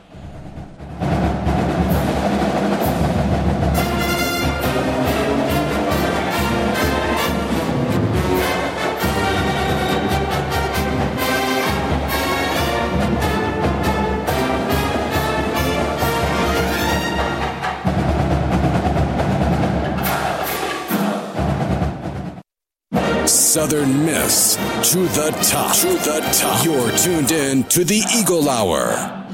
[23.53, 24.55] Southern Miss
[24.91, 25.75] to the top.
[25.75, 26.65] To the top.
[26.65, 29.27] You're tuned in to the Eagle Hour.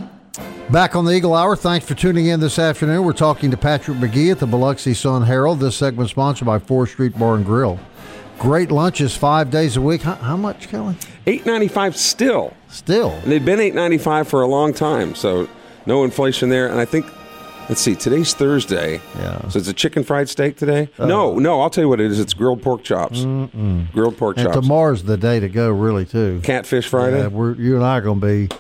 [0.70, 1.56] Back on the Eagle Hour.
[1.56, 3.06] Thanks for tuning in this afternoon.
[3.06, 5.62] We're talking to Patrick McGee at the Biloxi Sun Herald.
[5.62, 7.80] This segment sponsored by Fourth Street Bar and Grill.
[8.40, 10.02] Great lunches five days a week.
[10.02, 10.98] How, how much, Kelly?
[11.26, 12.54] Eight ninety five still.
[12.68, 13.12] Still.
[13.12, 15.48] And they've been eight ninety five for a long time, so
[15.86, 16.68] no inflation there.
[16.68, 17.06] And I think
[17.70, 17.94] Let's see.
[17.94, 19.00] Today's Thursday.
[19.16, 19.48] Yeah.
[19.50, 20.90] So it's a chicken fried steak today.
[20.98, 21.62] Uh, no, no.
[21.62, 22.20] I'll tell you what it is.
[22.20, 23.20] It's grilled pork chops.
[23.20, 23.92] Mm-mm.
[23.92, 24.58] Grilled pork and chops.
[24.60, 26.42] tomorrow's the day to go, really, too.
[26.44, 27.20] Catfish Friday.
[27.20, 28.56] Yeah, we're, you and I are going to be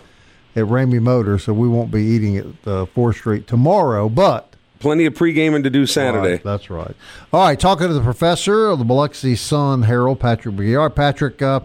[0.55, 4.55] at Ramey Motor, so we won't be eating at uh, Fourth Street tomorrow, but.
[4.79, 6.33] Plenty of pre-gaming to do Saturday.
[6.33, 6.95] Right, that's right.
[7.33, 11.41] All right, talking to the professor of the Biloxi Sun Herald, Patrick right, Patrick.
[11.41, 11.61] Uh,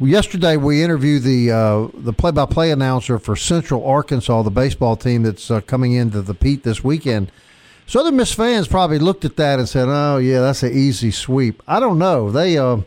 [0.00, 5.50] yesterday we interviewed the uh, the play-by-play announcer for Central Arkansas, the baseball team that's
[5.50, 7.30] uh, coming into the Pete this weekend.
[7.86, 11.62] Southern Miss fans probably looked at that and said, "Oh yeah, that's an easy sweep."
[11.68, 12.30] I don't know.
[12.30, 12.78] They uh,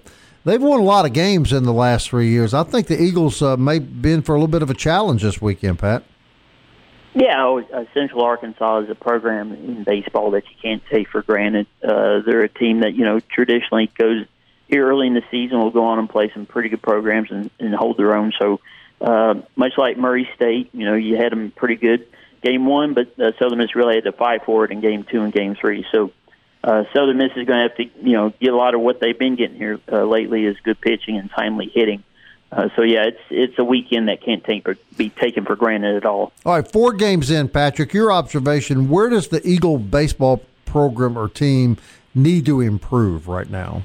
[0.44, 2.54] they've won a lot of games in the last three years.
[2.54, 5.22] I think the Eagles uh, may be in for a little bit of a challenge
[5.22, 6.04] this weekend, Pat.
[7.14, 11.24] Yeah, oh, uh, Central Arkansas is a program in baseball that you can't take for
[11.24, 11.66] granted.
[11.84, 14.26] Uh, they're a team that you know traditionally goes
[14.68, 17.50] here early in the season will go on and play some pretty good programs and,
[17.60, 18.34] and hold their own.
[18.38, 18.60] So
[19.02, 22.08] uh, much like Murray State, you know, you had them pretty good
[22.42, 25.22] game one, but uh, Southern Miss really had to fight for it in game two
[25.22, 25.86] and game three.
[25.92, 26.12] So
[26.64, 29.00] uh, Southern Miss is going to have to, you know, get a lot of what
[29.00, 32.04] they've been getting here uh, lately is good pitching and timely hitting.
[32.52, 36.06] Uh, so yeah, it's it's a weekend that can't take, be taken for granted at
[36.06, 36.32] all.
[36.46, 37.94] All right, four games in, Patrick.
[37.94, 41.76] Your observation: Where does the Eagle baseball program or team
[42.16, 43.84] need to improve right now?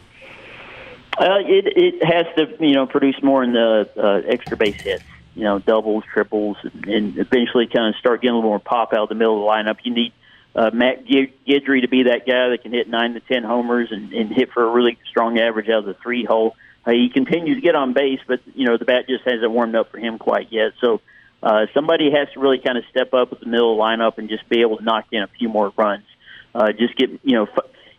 [1.23, 5.05] Uh, it it has to you know produce more in the uh, extra base hits.
[5.37, 8.93] you know, doubles, triples, and, and eventually kind of start getting a little more pop
[8.93, 9.79] out of the middle of the lineup.
[9.85, 10.13] You need
[10.57, 14.13] uh, Matt Guidry to be that guy that can hit nine to ten homers and,
[14.13, 16.57] and hit for a really strong average out of the three hole.
[16.85, 19.77] Uh, he continues to get on base, but you know the bat just hasn't warmed
[19.77, 20.73] up for him quite yet.
[20.81, 21.01] So
[21.41, 24.49] uh, somebody has to really kind of step up at the middle lineup and just
[24.49, 26.05] be able to knock in a few more runs.
[26.53, 27.47] Uh, just get you know.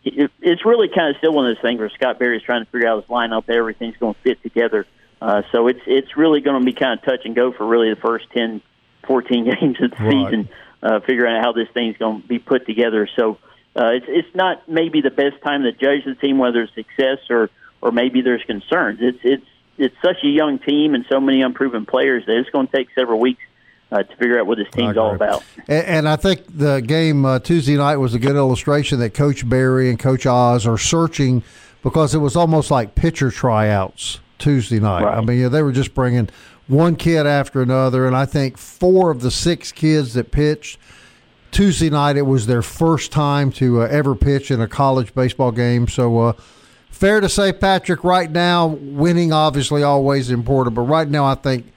[0.04, 2.66] It, it's really kind of still one of those things where Scott Berry is trying
[2.66, 3.50] to figure out his lineup.
[3.50, 4.86] Everything's going to fit together.
[5.22, 7.90] Uh, so it's it's really going to be kind of touch and go for really
[7.90, 8.62] the first 10,
[9.08, 10.12] 14 games of the right.
[10.12, 10.50] season,
[10.82, 13.08] uh, figuring out how this thing's going to be put together.
[13.16, 13.38] So
[13.76, 17.20] uh, it's it's not maybe the best time to judge the team whether it's success
[17.30, 17.50] or
[17.82, 19.00] or maybe there's concerns.
[19.02, 19.46] It's it's
[19.78, 22.90] it's such a young team and so many unproven players that it's going to take
[22.94, 23.42] several weeks
[23.94, 25.44] uh, to figure out what this team's all about.
[25.68, 29.48] And, and, I think the game uh, Tuesday night was a good illustration that Coach
[29.48, 31.44] Berry and Coach Oz are searching
[31.84, 35.04] because it was almost like pitcher tryouts Tuesday night.
[35.04, 35.18] Right.
[35.18, 36.30] I mean, they were just bringing
[36.68, 40.80] one kid after another, and I think four of the six kids that pitched
[41.52, 45.52] Tuesday night, it was their first time to uh, ever pitch in a college baseball
[45.52, 45.88] game.
[45.88, 46.34] So, uh,
[46.90, 51.73] fair to say, Patrick, right now, winning obviously always important, but right now, I think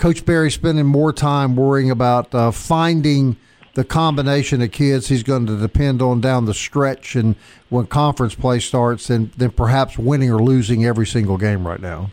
[0.00, 3.36] Coach Berry spending more time worrying about uh, finding
[3.74, 7.36] the combination of kids he's going to depend on down the stretch and
[7.68, 12.10] when conference play starts than, than perhaps winning or losing every single game right now.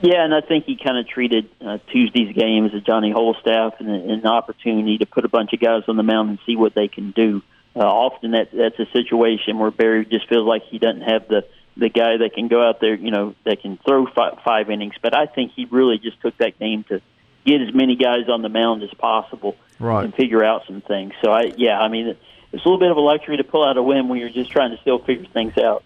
[0.00, 3.78] Yeah, and I think he kind of treated uh, Tuesday's game as a Johnny Holstaff
[3.78, 6.74] and an opportunity to put a bunch of guys on the mound and see what
[6.74, 7.42] they can do.
[7.76, 11.46] Uh, often that that's a situation where Berry just feels like he doesn't have the
[11.76, 14.94] the guy that can go out there, you know, that can throw five, five innings.
[15.00, 17.00] But I think he really just took that game to
[17.44, 20.04] get as many guys on the mound as possible right.
[20.04, 21.12] and figure out some things.
[21.22, 22.08] So I, yeah, I mean,
[22.52, 24.50] it's a little bit of a luxury to pull out a win when you're just
[24.50, 25.82] trying to still figure things out.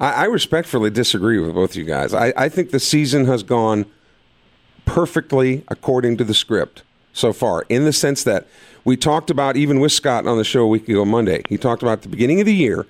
[0.00, 2.14] I, I respectfully disagree with both you guys.
[2.14, 3.86] I, I think the season has gone
[4.84, 8.46] perfectly according to the script so far, in the sense that
[8.84, 11.42] we talked about even with Scott on the show a week ago Monday.
[11.48, 12.86] He talked about the beginning of the year,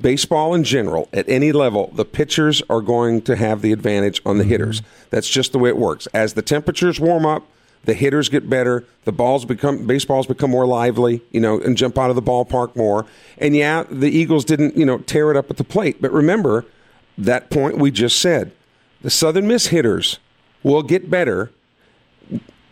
[0.00, 4.38] baseball in general, at any level, the pitchers are going to have the advantage on
[4.38, 4.50] the mm-hmm.
[4.50, 4.82] hitters.
[5.10, 6.06] That's just the way it works.
[6.14, 7.46] As the temperatures warm up,
[7.84, 11.96] the hitters get better, the balls become baseballs become more lively, you know, and jump
[11.96, 13.06] out of the ballpark more.
[13.38, 16.66] And yeah, the Eagles didn't, you know, tear it up at the plate, but remember
[17.16, 18.52] that point we just said.
[19.00, 20.18] The Southern Miss hitters
[20.62, 21.50] will get better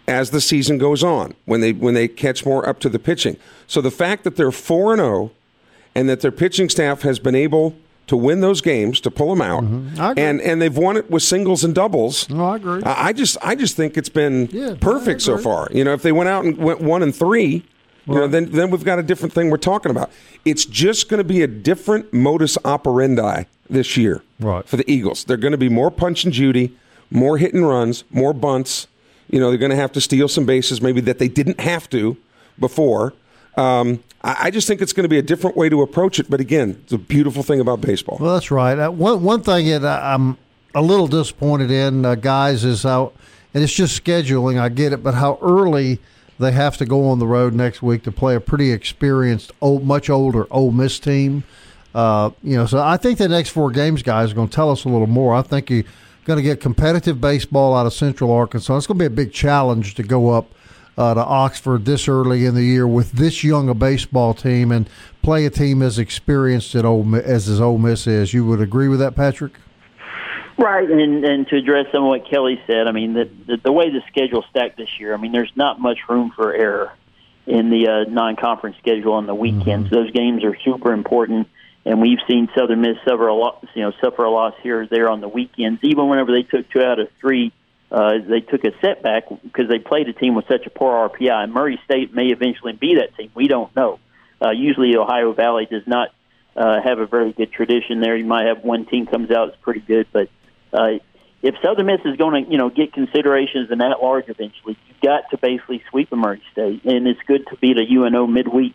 [0.09, 3.37] as the season goes on when they when they catch more up to the pitching.
[3.67, 5.31] So the fact that they're 4 and 0
[5.97, 7.75] and that their pitching staff has been able
[8.07, 10.19] to win those games to pull them out, mm-hmm.
[10.19, 12.29] and and they've won it with singles and doubles.
[12.29, 12.83] No, I agree.
[12.85, 15.69] I, just I just think it's been yeah, perfect so far.
[15.73, 17.65] You know, if they went out and went one and three.
[18.09, 20.13] You know, then then we've got a different thing we're talking about.
[20.45, 24.65] It's just going to be a different modus operandi this year right.
[24.65, 25.25] for the Eagles.
[25.25, 26.77] They're going to be more punch and Judy,
[27.11, 28.87] more hit and runs, more bunts.
[29.29, 31.91] You know, they're going to have to steal some bases maybe that they didn't have
[31.91, 32.17] to
[32.61, 33.13] before.
[33.57, 36.29] Um, I, I, just think it's going to be a different way to approach it.
[36.29, 38.19] But again, it's a beautiful thing about baseball.
[38.21, 38.79] Well, that's right.
[38.79, 40.37] Uh, one one thing that I'm
[40.75, 43.13] a little disappointed in, uh, guys, is how
[43.55, 44.61] and it's just scheduling.
[44.61, 45.99] I get it, but how early
[46.39, 49.85] they have to go on the road next week to play a pretty experienced, old,
[49.85, 51.45] much older Ole Miss team.
[51.95, 54.71] Uh, you know, so I think the next four games, guys, are going to tell
[54.71, 55.35] us a little more.
[55.35, 55.85] I think you're
[56.27, 58.77] going to get competitive baseball out of Central Arkansas.
[58.77, 60.53] It's going to be a big challenge to go up
[60.97, 64.89] uh, to Oxford this early in the year with this young a baseball team and
[65.23, 68.33] play a team as experienced at Ole, as as Ole Miss is.
[68.33, 69.55] You would agree with that, Patrick?
[70.59, 73.73] Right, and and to address some of what Kelly said, I mean the the, the
[73.73, 76.93] way the schedule stacked this year, I mean there's not much room for error
[77.47, 79.89] in the uh, non-conference schedule on the weekends.
[79.89, 79.95] Mm-hmm.
[79.95, 81.47] Those games are super important,
[81.85, 84.87] and we've seen Southern Miss suffer a lot, you know, suffer a loss here or
[84.87, 85.81] there on the weekends.
[85.85, 87.53] Even whenever they took two out of three
[87.91, 91.51] uh, they took a setback because they played a team with such a poor RPI.
[91.51, 93.31] Murray State may eventually be that team.
[93.35, 94.01] We don't know.
[94.43, 96.09] Uh, usually, Ohio Valley does not
[96.57, 98.17] uh, have a very good tradition there.
[98.17, 100.29] You might have one team comes out that's pretty good, but
[100.73, 100.99] uh,
[101.43, 105.01] if Southern Miss is going to, you know, get consideration as an at-large eventually, you've
[105.01, 108.75] got to basically sweep a Murray State, and it's good to beat a UNO midweek.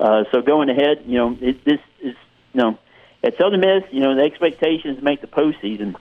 [0.00, 2.14] Uh, so going ahead, you know, it, this is,
[2.52, 2.78] you know,
[3.22, 5.94] at Southern Miss, you know, the expectation is to make the postseason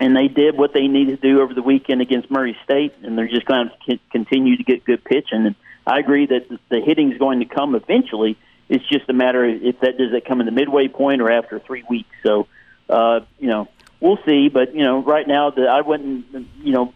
[0.00, 3.16] and they did what they needed to do over the weekend against Murray State, and
[3.16, 5.46] they're just going to continue to get good pitching.
[5.46, 5.54] And
[5.86, 8.38] I agree that the hitting is going to come eventually.
[8.68, 11.30] It's just a matter of if that does it come in the midway point or
[11.30, 12.10] after three weeks.
[12.22, 12.46] So,
[12.88, 13.68] uh, you know,
[14.00, 14.48] we'll see.
[14.48, 16.26] But you know, right now, the, I wouldn't,
[16.62, 16.94] you know,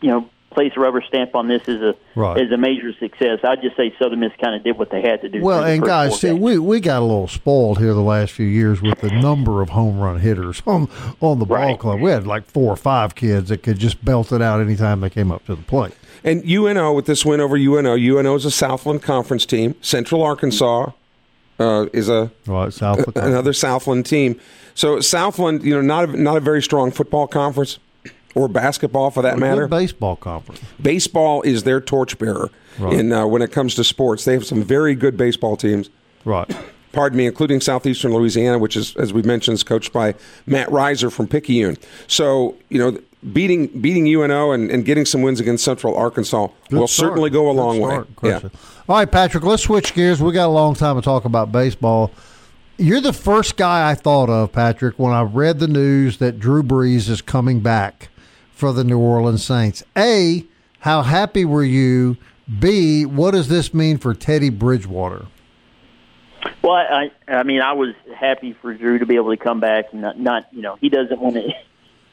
[0.00, 2.40] you know, place a rubber stamp on this is a Right.
[2.40, 3.40] as a major success.
[3.44, 5.40] I'd just say Southern Miss kind of did what they had to do.
[5.42, 8.80] Well, and guys, see, we we got a little spoiled here the last few years
[8.82, 10.88] with the number of home run hitters on
[11.20, 11.78] on the ball Right.
[11.78, 12.00] club.
[12.00, 15.10] We had like four or five kids that could just belt it out anytime they
[15.10, 15.92] came up to the plate.
[16.24, 19.74] And UNO with this win over UNO, UNO is a Southland Conference team.
[19.80, 20.90] Central Arkansas
[21.58, 23.24] uh, is a Right, South Dakota.
[23.26, 24.38] another Southland team.
[24.74, 27.78] So Southland, you know, not a, not a very strong football conference
[28.34, 29.68] or basketball for that Good matter.
[29.68, 30.60] baseball conference.
[30.80, 32.94] Baseball is their torchbearer Right.
[32.98, 34.24] in uh, when it comes to sports.
[34.24, 35.90] They have some very good baseball teams.
[36.24, 36.50] Right.
[36.92, 40.14] Pardon me, including Southeastern Louisiana, which is, as we mentioned, is coached by
[40.46, 41.76] Matt Riser from Picayune.
[42.06, 42.98] So, you know,
[43.32, 47.08] beating beating UNO and, and getting some wins against Central Arkansas Good will start.
[47.10, 47.90] certainly go a Good long way.
[47.90, 48.40] start, Yeah.
[48.88, 50.20] All right, Patrick, let's switch gears.
[50.20, 52.10] We got a long time to talk about baseball.
[52.78, 56.62] You're the first guy I thought of, Patrick, when I read the news that Drew
[56.62, 58.08] Brees is coming back
[58.62, 59.82] for the New Orleans Saints.
[59.98, 60.46] A,
[60.78, 62.16] how happy were you?
[62.60, 65.26] B, what does this mean for Teddy Bridgewater?
[66.62, 69.86] Well, I, I mean, I was happy for Drew to be able to come back
[69.90, 71.48] and not, not you know, he doesn't want to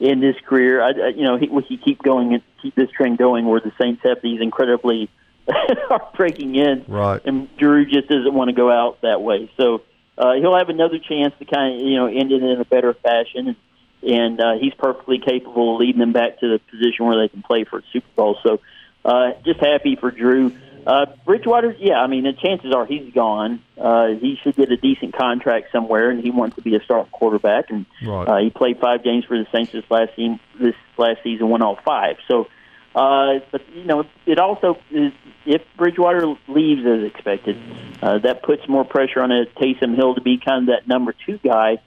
[0.00, 0.82] end his career.
[0.82, 4.02] I, you know, he, he keep going and keep this trend going where the Saints
[4.02, 5.08] have these incredibly
[5.48, 7.24] heartbreaking ends, Right.
[7.24, 9.48] And Drew just doesn't want to go out that way.
[9.56, 9.82] So
[10.18, 12.92] uh, he'll have another chance to kind of you know end it in a better
[12.92, 13.56] fashion, and,
[14.02, 17.42] and uh, he's perfectly capable of leading them back to the position where they can
[17.42, 18.38] play for a Super Bowl.
[18.42, 18.60] So
[19.04, 20.52] uh, just happy for Drew.
[20.86, 23.62] Uh, Bridgewater, yeah, I mean, the chances are he's gone.
[23.78, 27.10] Uh, he should get a decent contract somewhere, and he wants to be a starting
[27.10, 27.70] quarterback.
[27.70, 28.26] And Right.
[28.26, 30.40] uh, he played five games for the Saints this last season.
[30.58, 32.16] This last season, won all five.
[32.28, 32.48] So,
[32.94, 35.12] uh, but you know, it also is
[35.44, 37.58] if Bridgewater leaves as expected,
[38.02, 41.14] uh, that puts more pressure on a Taysom Hill to be kind of that number
[41.26, 41.78] two guy.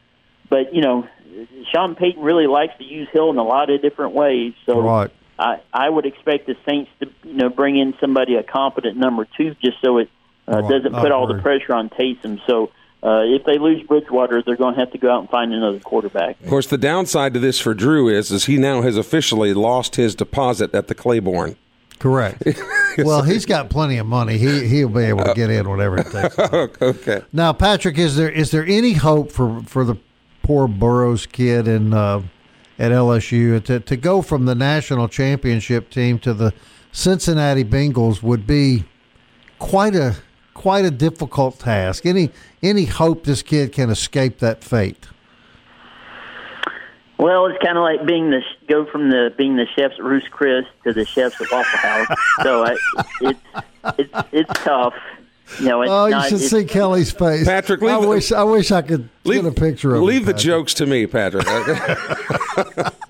[0.49, 1.07] But you know,
[1.73, 4.53] Sean Payton really likes to use Hill in a lot of different ways.
[4.65, 5.11] So Right.
[5.39, 9.27] I, I would expect the Saints to you know bring in somebody a competent number
[9.37, 10.09] two just so it
[10.47, 10.71] uh, Right.
[10.71, 12.39] doesn't I put all the pressure on Taysom.
[12.45, 15.53] So uh, if they lose Bridgewater, they're going to have to go out and find
[15.53, 16.39] another quarterback.
[16.41, 19.95] Of course, the downside to this for Drew is, is he now has officially lost
[19.95, 21.55] his deposit at the Claiborne.
[21.99, 22.43] Correct.
[22.97, 24.37] well, he's got plenty of money.
[24.37, 26.37] He he'll be able to get in whatever it takes.
[26.81, 27.21] okay.
[27.31, 29.95] Now, Patrick, is there is there any hope for for the
[30.43, 32.21] poor Burroughs kid in uh,
[32.77, 36.53] at LSU to to go from the national championship team to the
[36.91, 38.83] Cincinnati Bengals would be
[39.57, 40.17] quite a
[40.53, 42.05] quite a difficult task.
[42.05, 42.29] Any
[42.61, 45.07] any hope this kid can escape that fate?
[47.17, 50.27] Well, it's kind of like being the go from the being the chefs at Ruth's
[50.27, 52.07] Chris to the chefs at Waffle House.
[52.43, 52.75] so I,
[53.21, 53.39] it's
[53.97, 54.93] it's it's tough.
[55.59, 58.31] You know, it's Oh, you not, should it's, see Kelly's face, Patrick, I the- wish
[58.31, 60.01] I wish I could Leave, get a picture of.
[60.03, 60.45] leave him, the Patrick.
[60.45, 61.45] jokes to me, Patrick.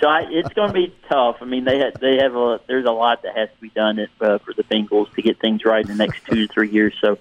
[0.00, 1.36] So I, it's going to be tough.
[1.42, 3.98] I mean, they ha- they have a there's a lot that has to be done
[4.00, 6.70] at, uh, for the Bengals to get things right in the next two to three
[6.70, 6.94] years.
[7.00, 7.18] So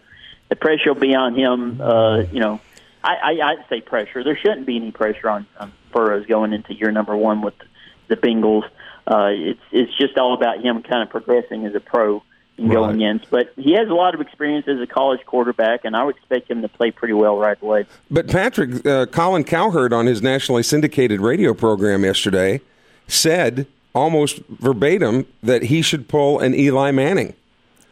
[0.50, 1.80] the pressure will be on him.
[1.82, 2.60] Uh, you know,
[3.04, 4.24] I, I I'd say pressure.
[4.24, 7.54] There shouldn't be any pressure on, on Burrows going into year number one with
[8.08, 8.64] the Bengals.
[9.06, 12.24] Uh, it's it's just all about him kind of progressing as a pro
[12.58, 13.02] Right.
[13.02, 13.22] in.
[13.30, 16.50] But he has a lot of experience as a college quarterback, and I would expect
[16.50, 17.86] him to play pretty well right away.
[18.10, 22.62] But Patrick, uh, Colin Cowherd on his nationally syndicated radio program yesterday
[23.08, 27.34] said almost verbatim that he should pull an Eli Manning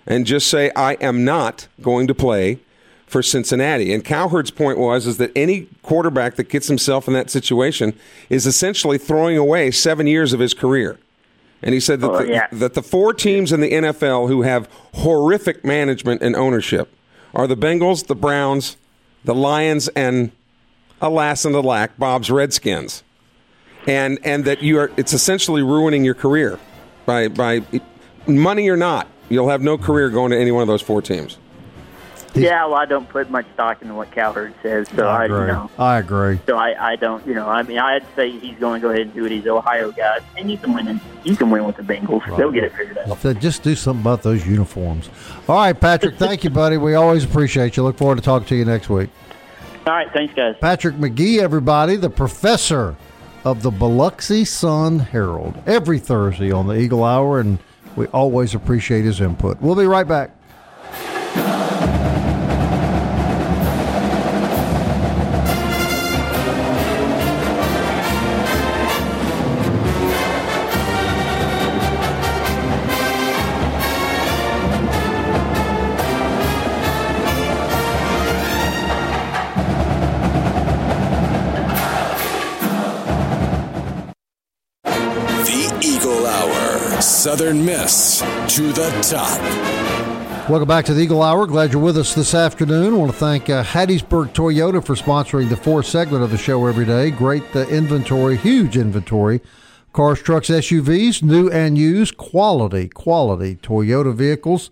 [0.05, 2.59] and just say, "I am not going to play
[3.07, 7.29] for Cincinnati." And Cowherd's point was is that any quarterback that gets himself in that
[7.29, 7.93] situation
[8.29, 10.99] is essentially throwing away seven years of his career.
[11.61, 12.47] And he said that, Oh, the, yeah.
[12.51, 16.89] that the four teams in the NFL who have horrific management and ownership
[17.33, 18.77] are the Bengals, the Browns,
[19.25, 20.31] the Lions, and
[21.01, 23.03] alas and alack, Bob's Redskins.
[23.87, 26.59] And and that you are it's essentially ruining your career
[27.05, 27.61] by by
[28.27, 31.37] money or not, you'll have no career going to any one of those four teams.
[32.35, 35.35] Yeah, well, I don't put much stock into what Cowherd says, so I, I you
[35.35, 35.47] agree.
[35.47, 35.71] know.
[35.77, 36.39] I agree.
[36.45, 39.07] So I, I don't, you know, I mean, I'd say he's going to go ahead
[39.07, 39.31] and do it.
[39.31, 40.87] He's Ohio guy, and he can win.
[40.87, 42.25] In, he can win with the Bengals.
[42.37, 43.39] They'll get it figured out.
[43.39, 45.09] Just do something about those uniforms.
[45.47, 46.15] All right, Patrick.
[46.17, 46.77] Thank you, buddy.
[46.77, 47.83] We always appreciate you.
[47.83, 49.09] Look forward to talking to you next week.
[49.87, 50.55] All right, thanks, guys.
[50.61, 52.95] Patrick McGee, everybody, the professor
[53.43, 57.57] of the Biloxi Sun Herald, every Thursday on the Eagle Hour, and
[57.95, 59.59] we always appreciate his input.
[59.61, 60.35] We'll be right back.
[87.49, 88.19] Southern Miss
[88.55, 89.41] to the top.
[90.47, 91.47] Welcome back to the Eagle Hour.
[91.47, 92.93] Glad you're with us this afternoon.
[92.93, 96.67] I want to thank uh, Hattiesburg Toyota for sponsoring the fourth segment of the show
[96.67, 97.09] every day.
[97.09, 99.41] Great uh, inventory, huge inventory.
[99.93, 104.69] Cars, trucks, SUVs, new and used, quality, quality Toyota vehicles.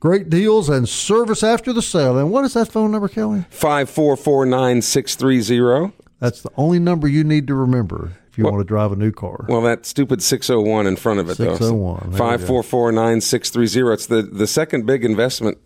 [0.00, 2.18] Great deals and service after the sale.
[2.18, 3.44] And what is that phone number, Kelly?
[3.52, 5.92] 5449630.
[6.18, 9.44] That's the only number you need to remember you want to drive a new car.
[9.48, 11.56] Well, that stupid 601 in front of it, though.
[11.56, 12.10] 601.
[12.10, 12.46] There we go.
[12.46, 13.92] 5449630.
[13.92, 15.58] It's the, the second big investment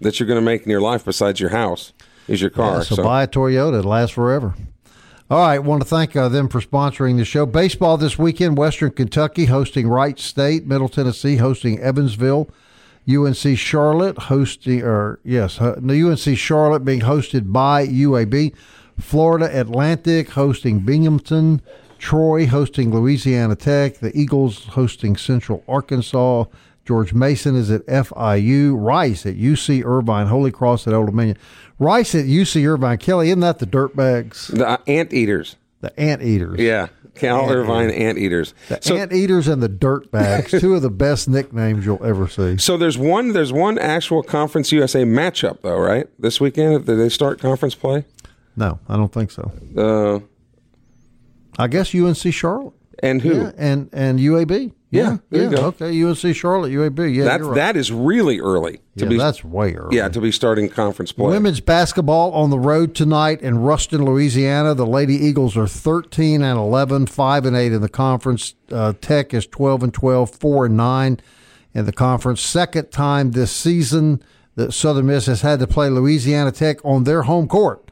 [0.00, 1.92] that you're going to make in your life besides your house
[2.28, 2.78] is your car.
[2.78, 4.54] Yeah, so, buy a Toyota; it lasts forever.
[5.30, 7.46] All right, want to thank uh, them for sponsoring the show.
[7.46, 12.48] Baseball this weekend: Western Kentucky hosting Wright State, Middle Tennessee hosting Evansville,
[13.08, 18.54] UNC Charlotte hosting, or yes, uh, UNC Charlotte being hosted by UAB,
[18.98, 21.60] Florida Atlantic hosting Binghamton,
[22.04, 26.44] Troy hosting Louisiana Tech, the Eagles hosting Central Arkansas.
[26.84, 31.38] George Mason is at FIU, Rice at UC Irvine, Holy Cross at Old Dominion.
[31.78, 32.98] Rice at UC Irvine.
[32.98, 34.48] Kelly, isn't that the dirtbags?
[34.54, 35.56] The uh, anteaters.
[35.80, 36.60] The anteaters.
[36.60, 36.88] Yeah.
[37.14, 38.52] Cal Irvine anteaters.
[38.68, 42.58] The So, anteaters and the dirtbags, two of the best nicknames you'll ever see.
[42.58, 46.06] so there's one there's one actual Conference USA matchup though, right?
[46.18, 48.04] This weekend, did they start conference play?
[48.56, 49.50] No, I don't think so.
[49.74, 50.20] Uh,
[51.58, 52.74] I guess UNC Charlotte.
[53.02, 53.42] and who?
[53.42, 54.72] Yeah, and and UAB.
[54.90, 55.56] Yeah, there you yeah.
[55.56, 55.66] go.
[55.66, 57.12] Okay, UNC Charlotte, UAB.
[57.12, 57.56] Yeah, That you're right.
[57.56, 59.96] that is really early to yeah, be that's way early.
[59.96, 61.26] yeah to be starting conference play.
[61.30, 64.72] Women's basketball on the road tonight in Ruston, Louisiana.
[64.74, 68.54] The Lady Eagles are 13 and 11, 5 and 8 in the conference.
[68.70, 71.20] Uh, Tech is 12 and 12, 4 and 9
[71.74, 72.40] in the conference.
[72.40, 74.22] Second time this season
[74.54, 77.90] that Southern Miss has had to play Louisiana Tech on their home court.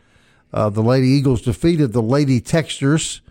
[0.52, 3.22] Uh, the Lady Eagles defeated the Lady Techsters.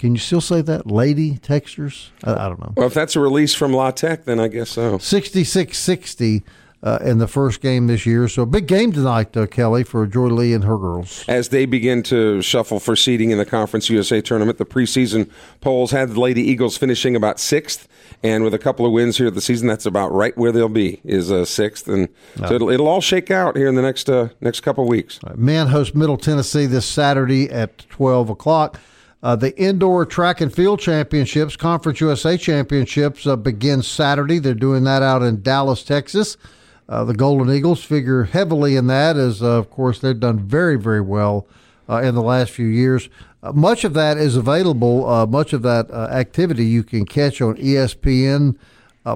[0.00, 0.86] Can you still say that?
[0.86, 2.08] Lady Techsters?
[2.24, 2.72] I, I don't know.
[2.74, 4.96] Well, if that's a release from La Tech, then I guess so.
[4.96, 6.42] 66 60
[6.82, 8.26] uh, in the first game this year.
[8.26, 11.22] So big game tonight, uh, Kelly, for Joye Lee and her girls.
[11.28, 15.30] As they begin to shuffle for seeding in the Conference USA tournament, the preseason
[15.60, 17.86] polls had the Lady Eagles finishing about sixth,
[18.22, 20.70] and with a couple of wins here at the season, that's about right where they'll
[20.70, 24.08] be is uh, sixth, and so it'll, it'll all shake out here in the next
[24.08, 25.20] uh, next couple of weeks.
[25.36, 28.80] Man host Middle Tennessee this Saturday at 12 o'clock.
[29.22, 34.38] Uh, the indoor track and field championships, Conference USA championships, uh, begin Saturday.
[34.38, 36.38] They're doing that out in Dallas, Texas.
[36.88, 40.76] Uh, the Golden Eagles figure heavily in that, as uh, of course they've done very,
[40.76, 41.46] very well
[41.88, 43.08] uh, in the last few years.
[43.42, 45.26] Uh, much of that is available.
[45.26, 48.56] Much of that activity you can catch on ESPN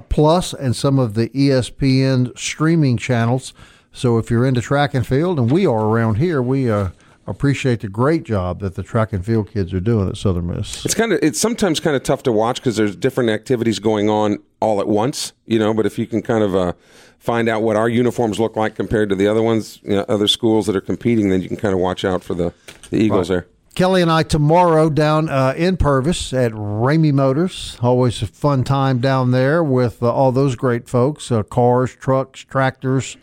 [0.09, 3.55] Plus and some of the ESPN streaming channels.
[3.93, 6.91] So if you're into track and field, and we are around here, we uh,
[7.27, 10.85] appreciate the great job that the track and field kids are doing at Southern Miss.
[10.85, 14.09] It's kind of it's sometimes kind of tough to watch because there's different activities going
[14.09, 15.75] on all at once, you know.
[15.75, 16.73] But if you can kind of uh,
[17.19, 20.29] find out what our uniforms look like compared to the other ones, you know, other
[20.29, 22.53] schools that are competing, then you can kind of watch out for the
[22.91, 23.47] the Eagles there.
[23.75, 27.77] Kelly and I tomorrow down uh, in Purvis at Ramey Motors.
[27.83, 32.41] Always a fun time down there with uh, all those great folks uh, cars, trucks,
[32.45, 33.17] tractors.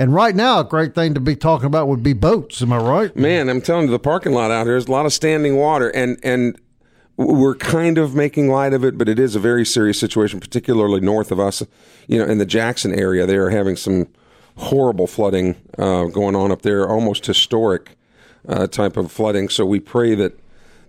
[0.00, 2.62] And right now, a great thing to be talking about would be boats.
[2.62, 3.14] Am I right?
[3.14, 5.90] Man, I'm telling you, the parking lot out here is a lot of standing water,
[5.90, 6.58] and and
[7.18, 11.00] we're kind of making light of it, but it is a very serious situation, particularly
[11.02, 11.62] north of us.
[12.08, 14.08] You know, in the Jackson area, they are having some
[14.56, 17.98] horrible flooding uh, going on up there, almost historic
[18.48, 19.50] uh, type of flooding.
[19.50, 20.32] So we pray that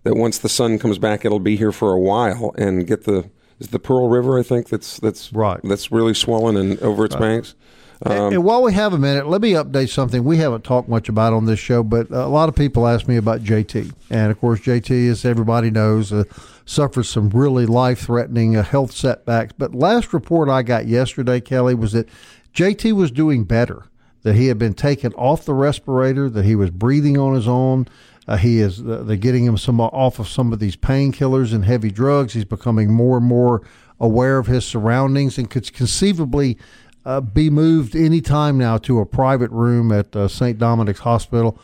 [0.04, 3.30] that once the sun comes back, it'll be here for a while and get the
[3.60, 5.60] is the Pearl River, I think that's that's Right.
[5.66, 7.56] That's really swollen and over its banks.
[8.04, 11.08] And, and while we have a minute, let me update something we haven't talked much
[11.08, 13.94] about on this show, but a lot of people ask me about JT.
[14.10, 16.24] And of course, JT, as everybody knows, uh,
[16.66, 19.54] suffers some really life threatening uh, health setbacks.
[19.56, 22.10] But last report I got yesterday, Kelly, was that
[22.56, 23.86] JT was doing better,
[24.24, 27.88] that he had been taken off the respirator, that he was breathing on his own.
[28.28, 31.66] Uh, he is uh, they're getting him some off of some of these painkillers and
[31.66, 32.34] heavy drugs.
[32.34, 33.62] He's becoming more and more
[34.00, 36.58] aware of his surroundings and could conceivably
[37.06, 40.58] uh, be moved any time now to a private room at uh, St.
[40.58, 41.58] Dominic's Hospital.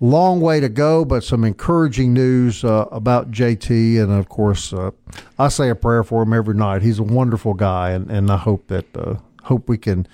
[0.00, 4.02] Long way to go, but some encouraging news uh, about JT.
[4.02, 4.90] And of course, uh,
[5.38, 6.82] I say a prayer for him every night.
[6.82, 9.14] He's a wonderful guy, and, and I hope that uh,
[9.44, 10.06] hope we can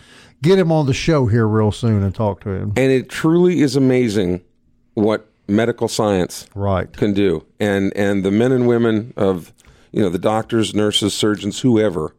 [0.42, 2.72] get him on the show here real soon and talk to him.
[2.76, 4.42] And it truly is amazing
[4.94, 6.92] what medical science Right.
[6.92, 7.44] can do.
[7.58, 9.52] And and the men and women of
[9.92, 12.14] you know the doctors, nurses, surgeons, whoever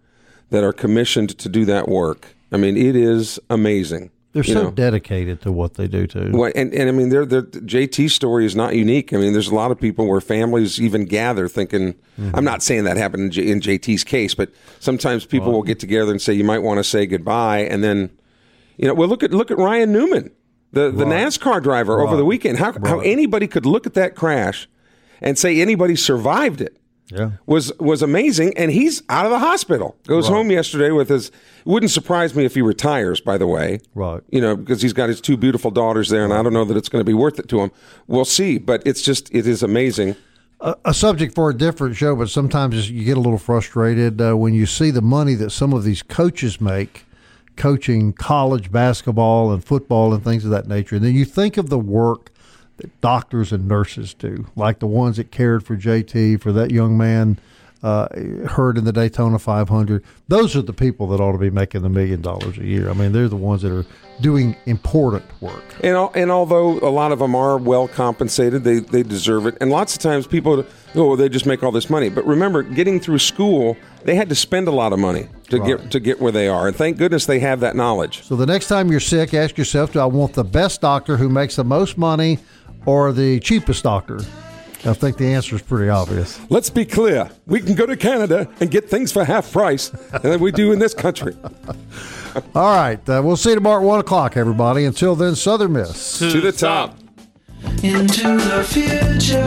[0.50, 2.36] that are commissioned to do that work.
[2.52, 4.72] I mean, it is amazing They're so know.
[4.72, 6.32] dedicated to what they do too.
[6.34, 9.14] Well, and, and I mean, they're, they're, story is not unique.
[9.14, 12.36] I mean, there's a lot of people where families even gather thinking, Mm-hmm.
[12.36, 15.80] I'm not saying that happened in, J, in JT's case, but sometimes people will get
[15.80, 17.60] together and say, you might want to say goodbye.
[17.60, 18.12] And then,
[18.78, 20.32] you know, well, look at, look at Ryan Newman,
[20.72, 22.60] the, the NASCAR driver over the weekend.
[22.60, 24.68] How, how anybody could look at that crash
[25.20, 26.78] and say anybody survived it
[27.12, 27.32] Yeah.
[27.46, 29.96] was was amazing, and he's out of the hospital.
[30.08, 31.32] Goes home yesterday with his.
[31.66, 33.22] Wouldn't surprise me if he retires.
[33.22, 34.22] By the way, Right.
[34.30, 36.78] You know, because he's got his two beautiful daughters there, and I don't know that
[36.78, 37.72] it's going to be worth it to him.
[38.08, 40.16] We'll see, but it's just it is amazing.
[40.60, 44.36] a, a subject for a different show, but sometimes you get a little frustrated uh,
[44.38, 47.06] when you see the money that some of these coaches make
[47.58, 50.96] coaching college basketball and football and things of that nature.
[50.96, 52.32] And then you think of the work
[53.02, 57.40] doctors and nurses do, like the ones that cared for JT, for that young man
[57.84, 58.08] uh,
[58.48, 60.04] hurt in the Daytona 500.
[60.28, 62.90] Those are the people that ought to be making the million dollars a year.
[62.90, 63.86] I mean, they're the ones that are
[64.22, 65.64] doing important work.
[65.84, 69.58] And and although a lot of them are well compensated, they they deserve it.
[69.60, 70.64] And lots of times people,
[70.94, 72.10] oh, they just make all this money.
[72.10, 75.90] But remember, getting through school, they had to spend a lot of money to get
[75.92, 76.68] to get where they are.
[76.68, 78.24] And thank goodness they have that knowledge.
[78.24, 81.30] So the next time you're sick, ask yourself, do I want the best doctor who
[81.30, 82.38] makes the most money
[82.86, 84.20] or the cheapest doctor?
[84.84, 86.40] I think the answer is pretty obvious.
[86.50, 89.90] Let's be clear: we can go to Canada and get things for half price
[90.24, 91.36] than we do in this country.
[92.56, 92.98] All right.
[93.10, 94.86] Uh, we'll see you tomorrow at 1 o'clock, everybody.
[94.86, 96.18] Until then, Southern Miss.
[96.20, 96.98] to the top.
[97.84, 99.38] into the future.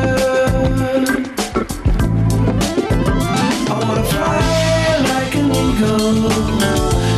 [3.66, 6.28] I wanna fly like an eagle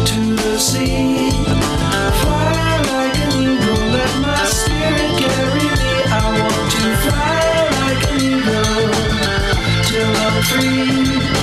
[0.07, 1.26] to the sea.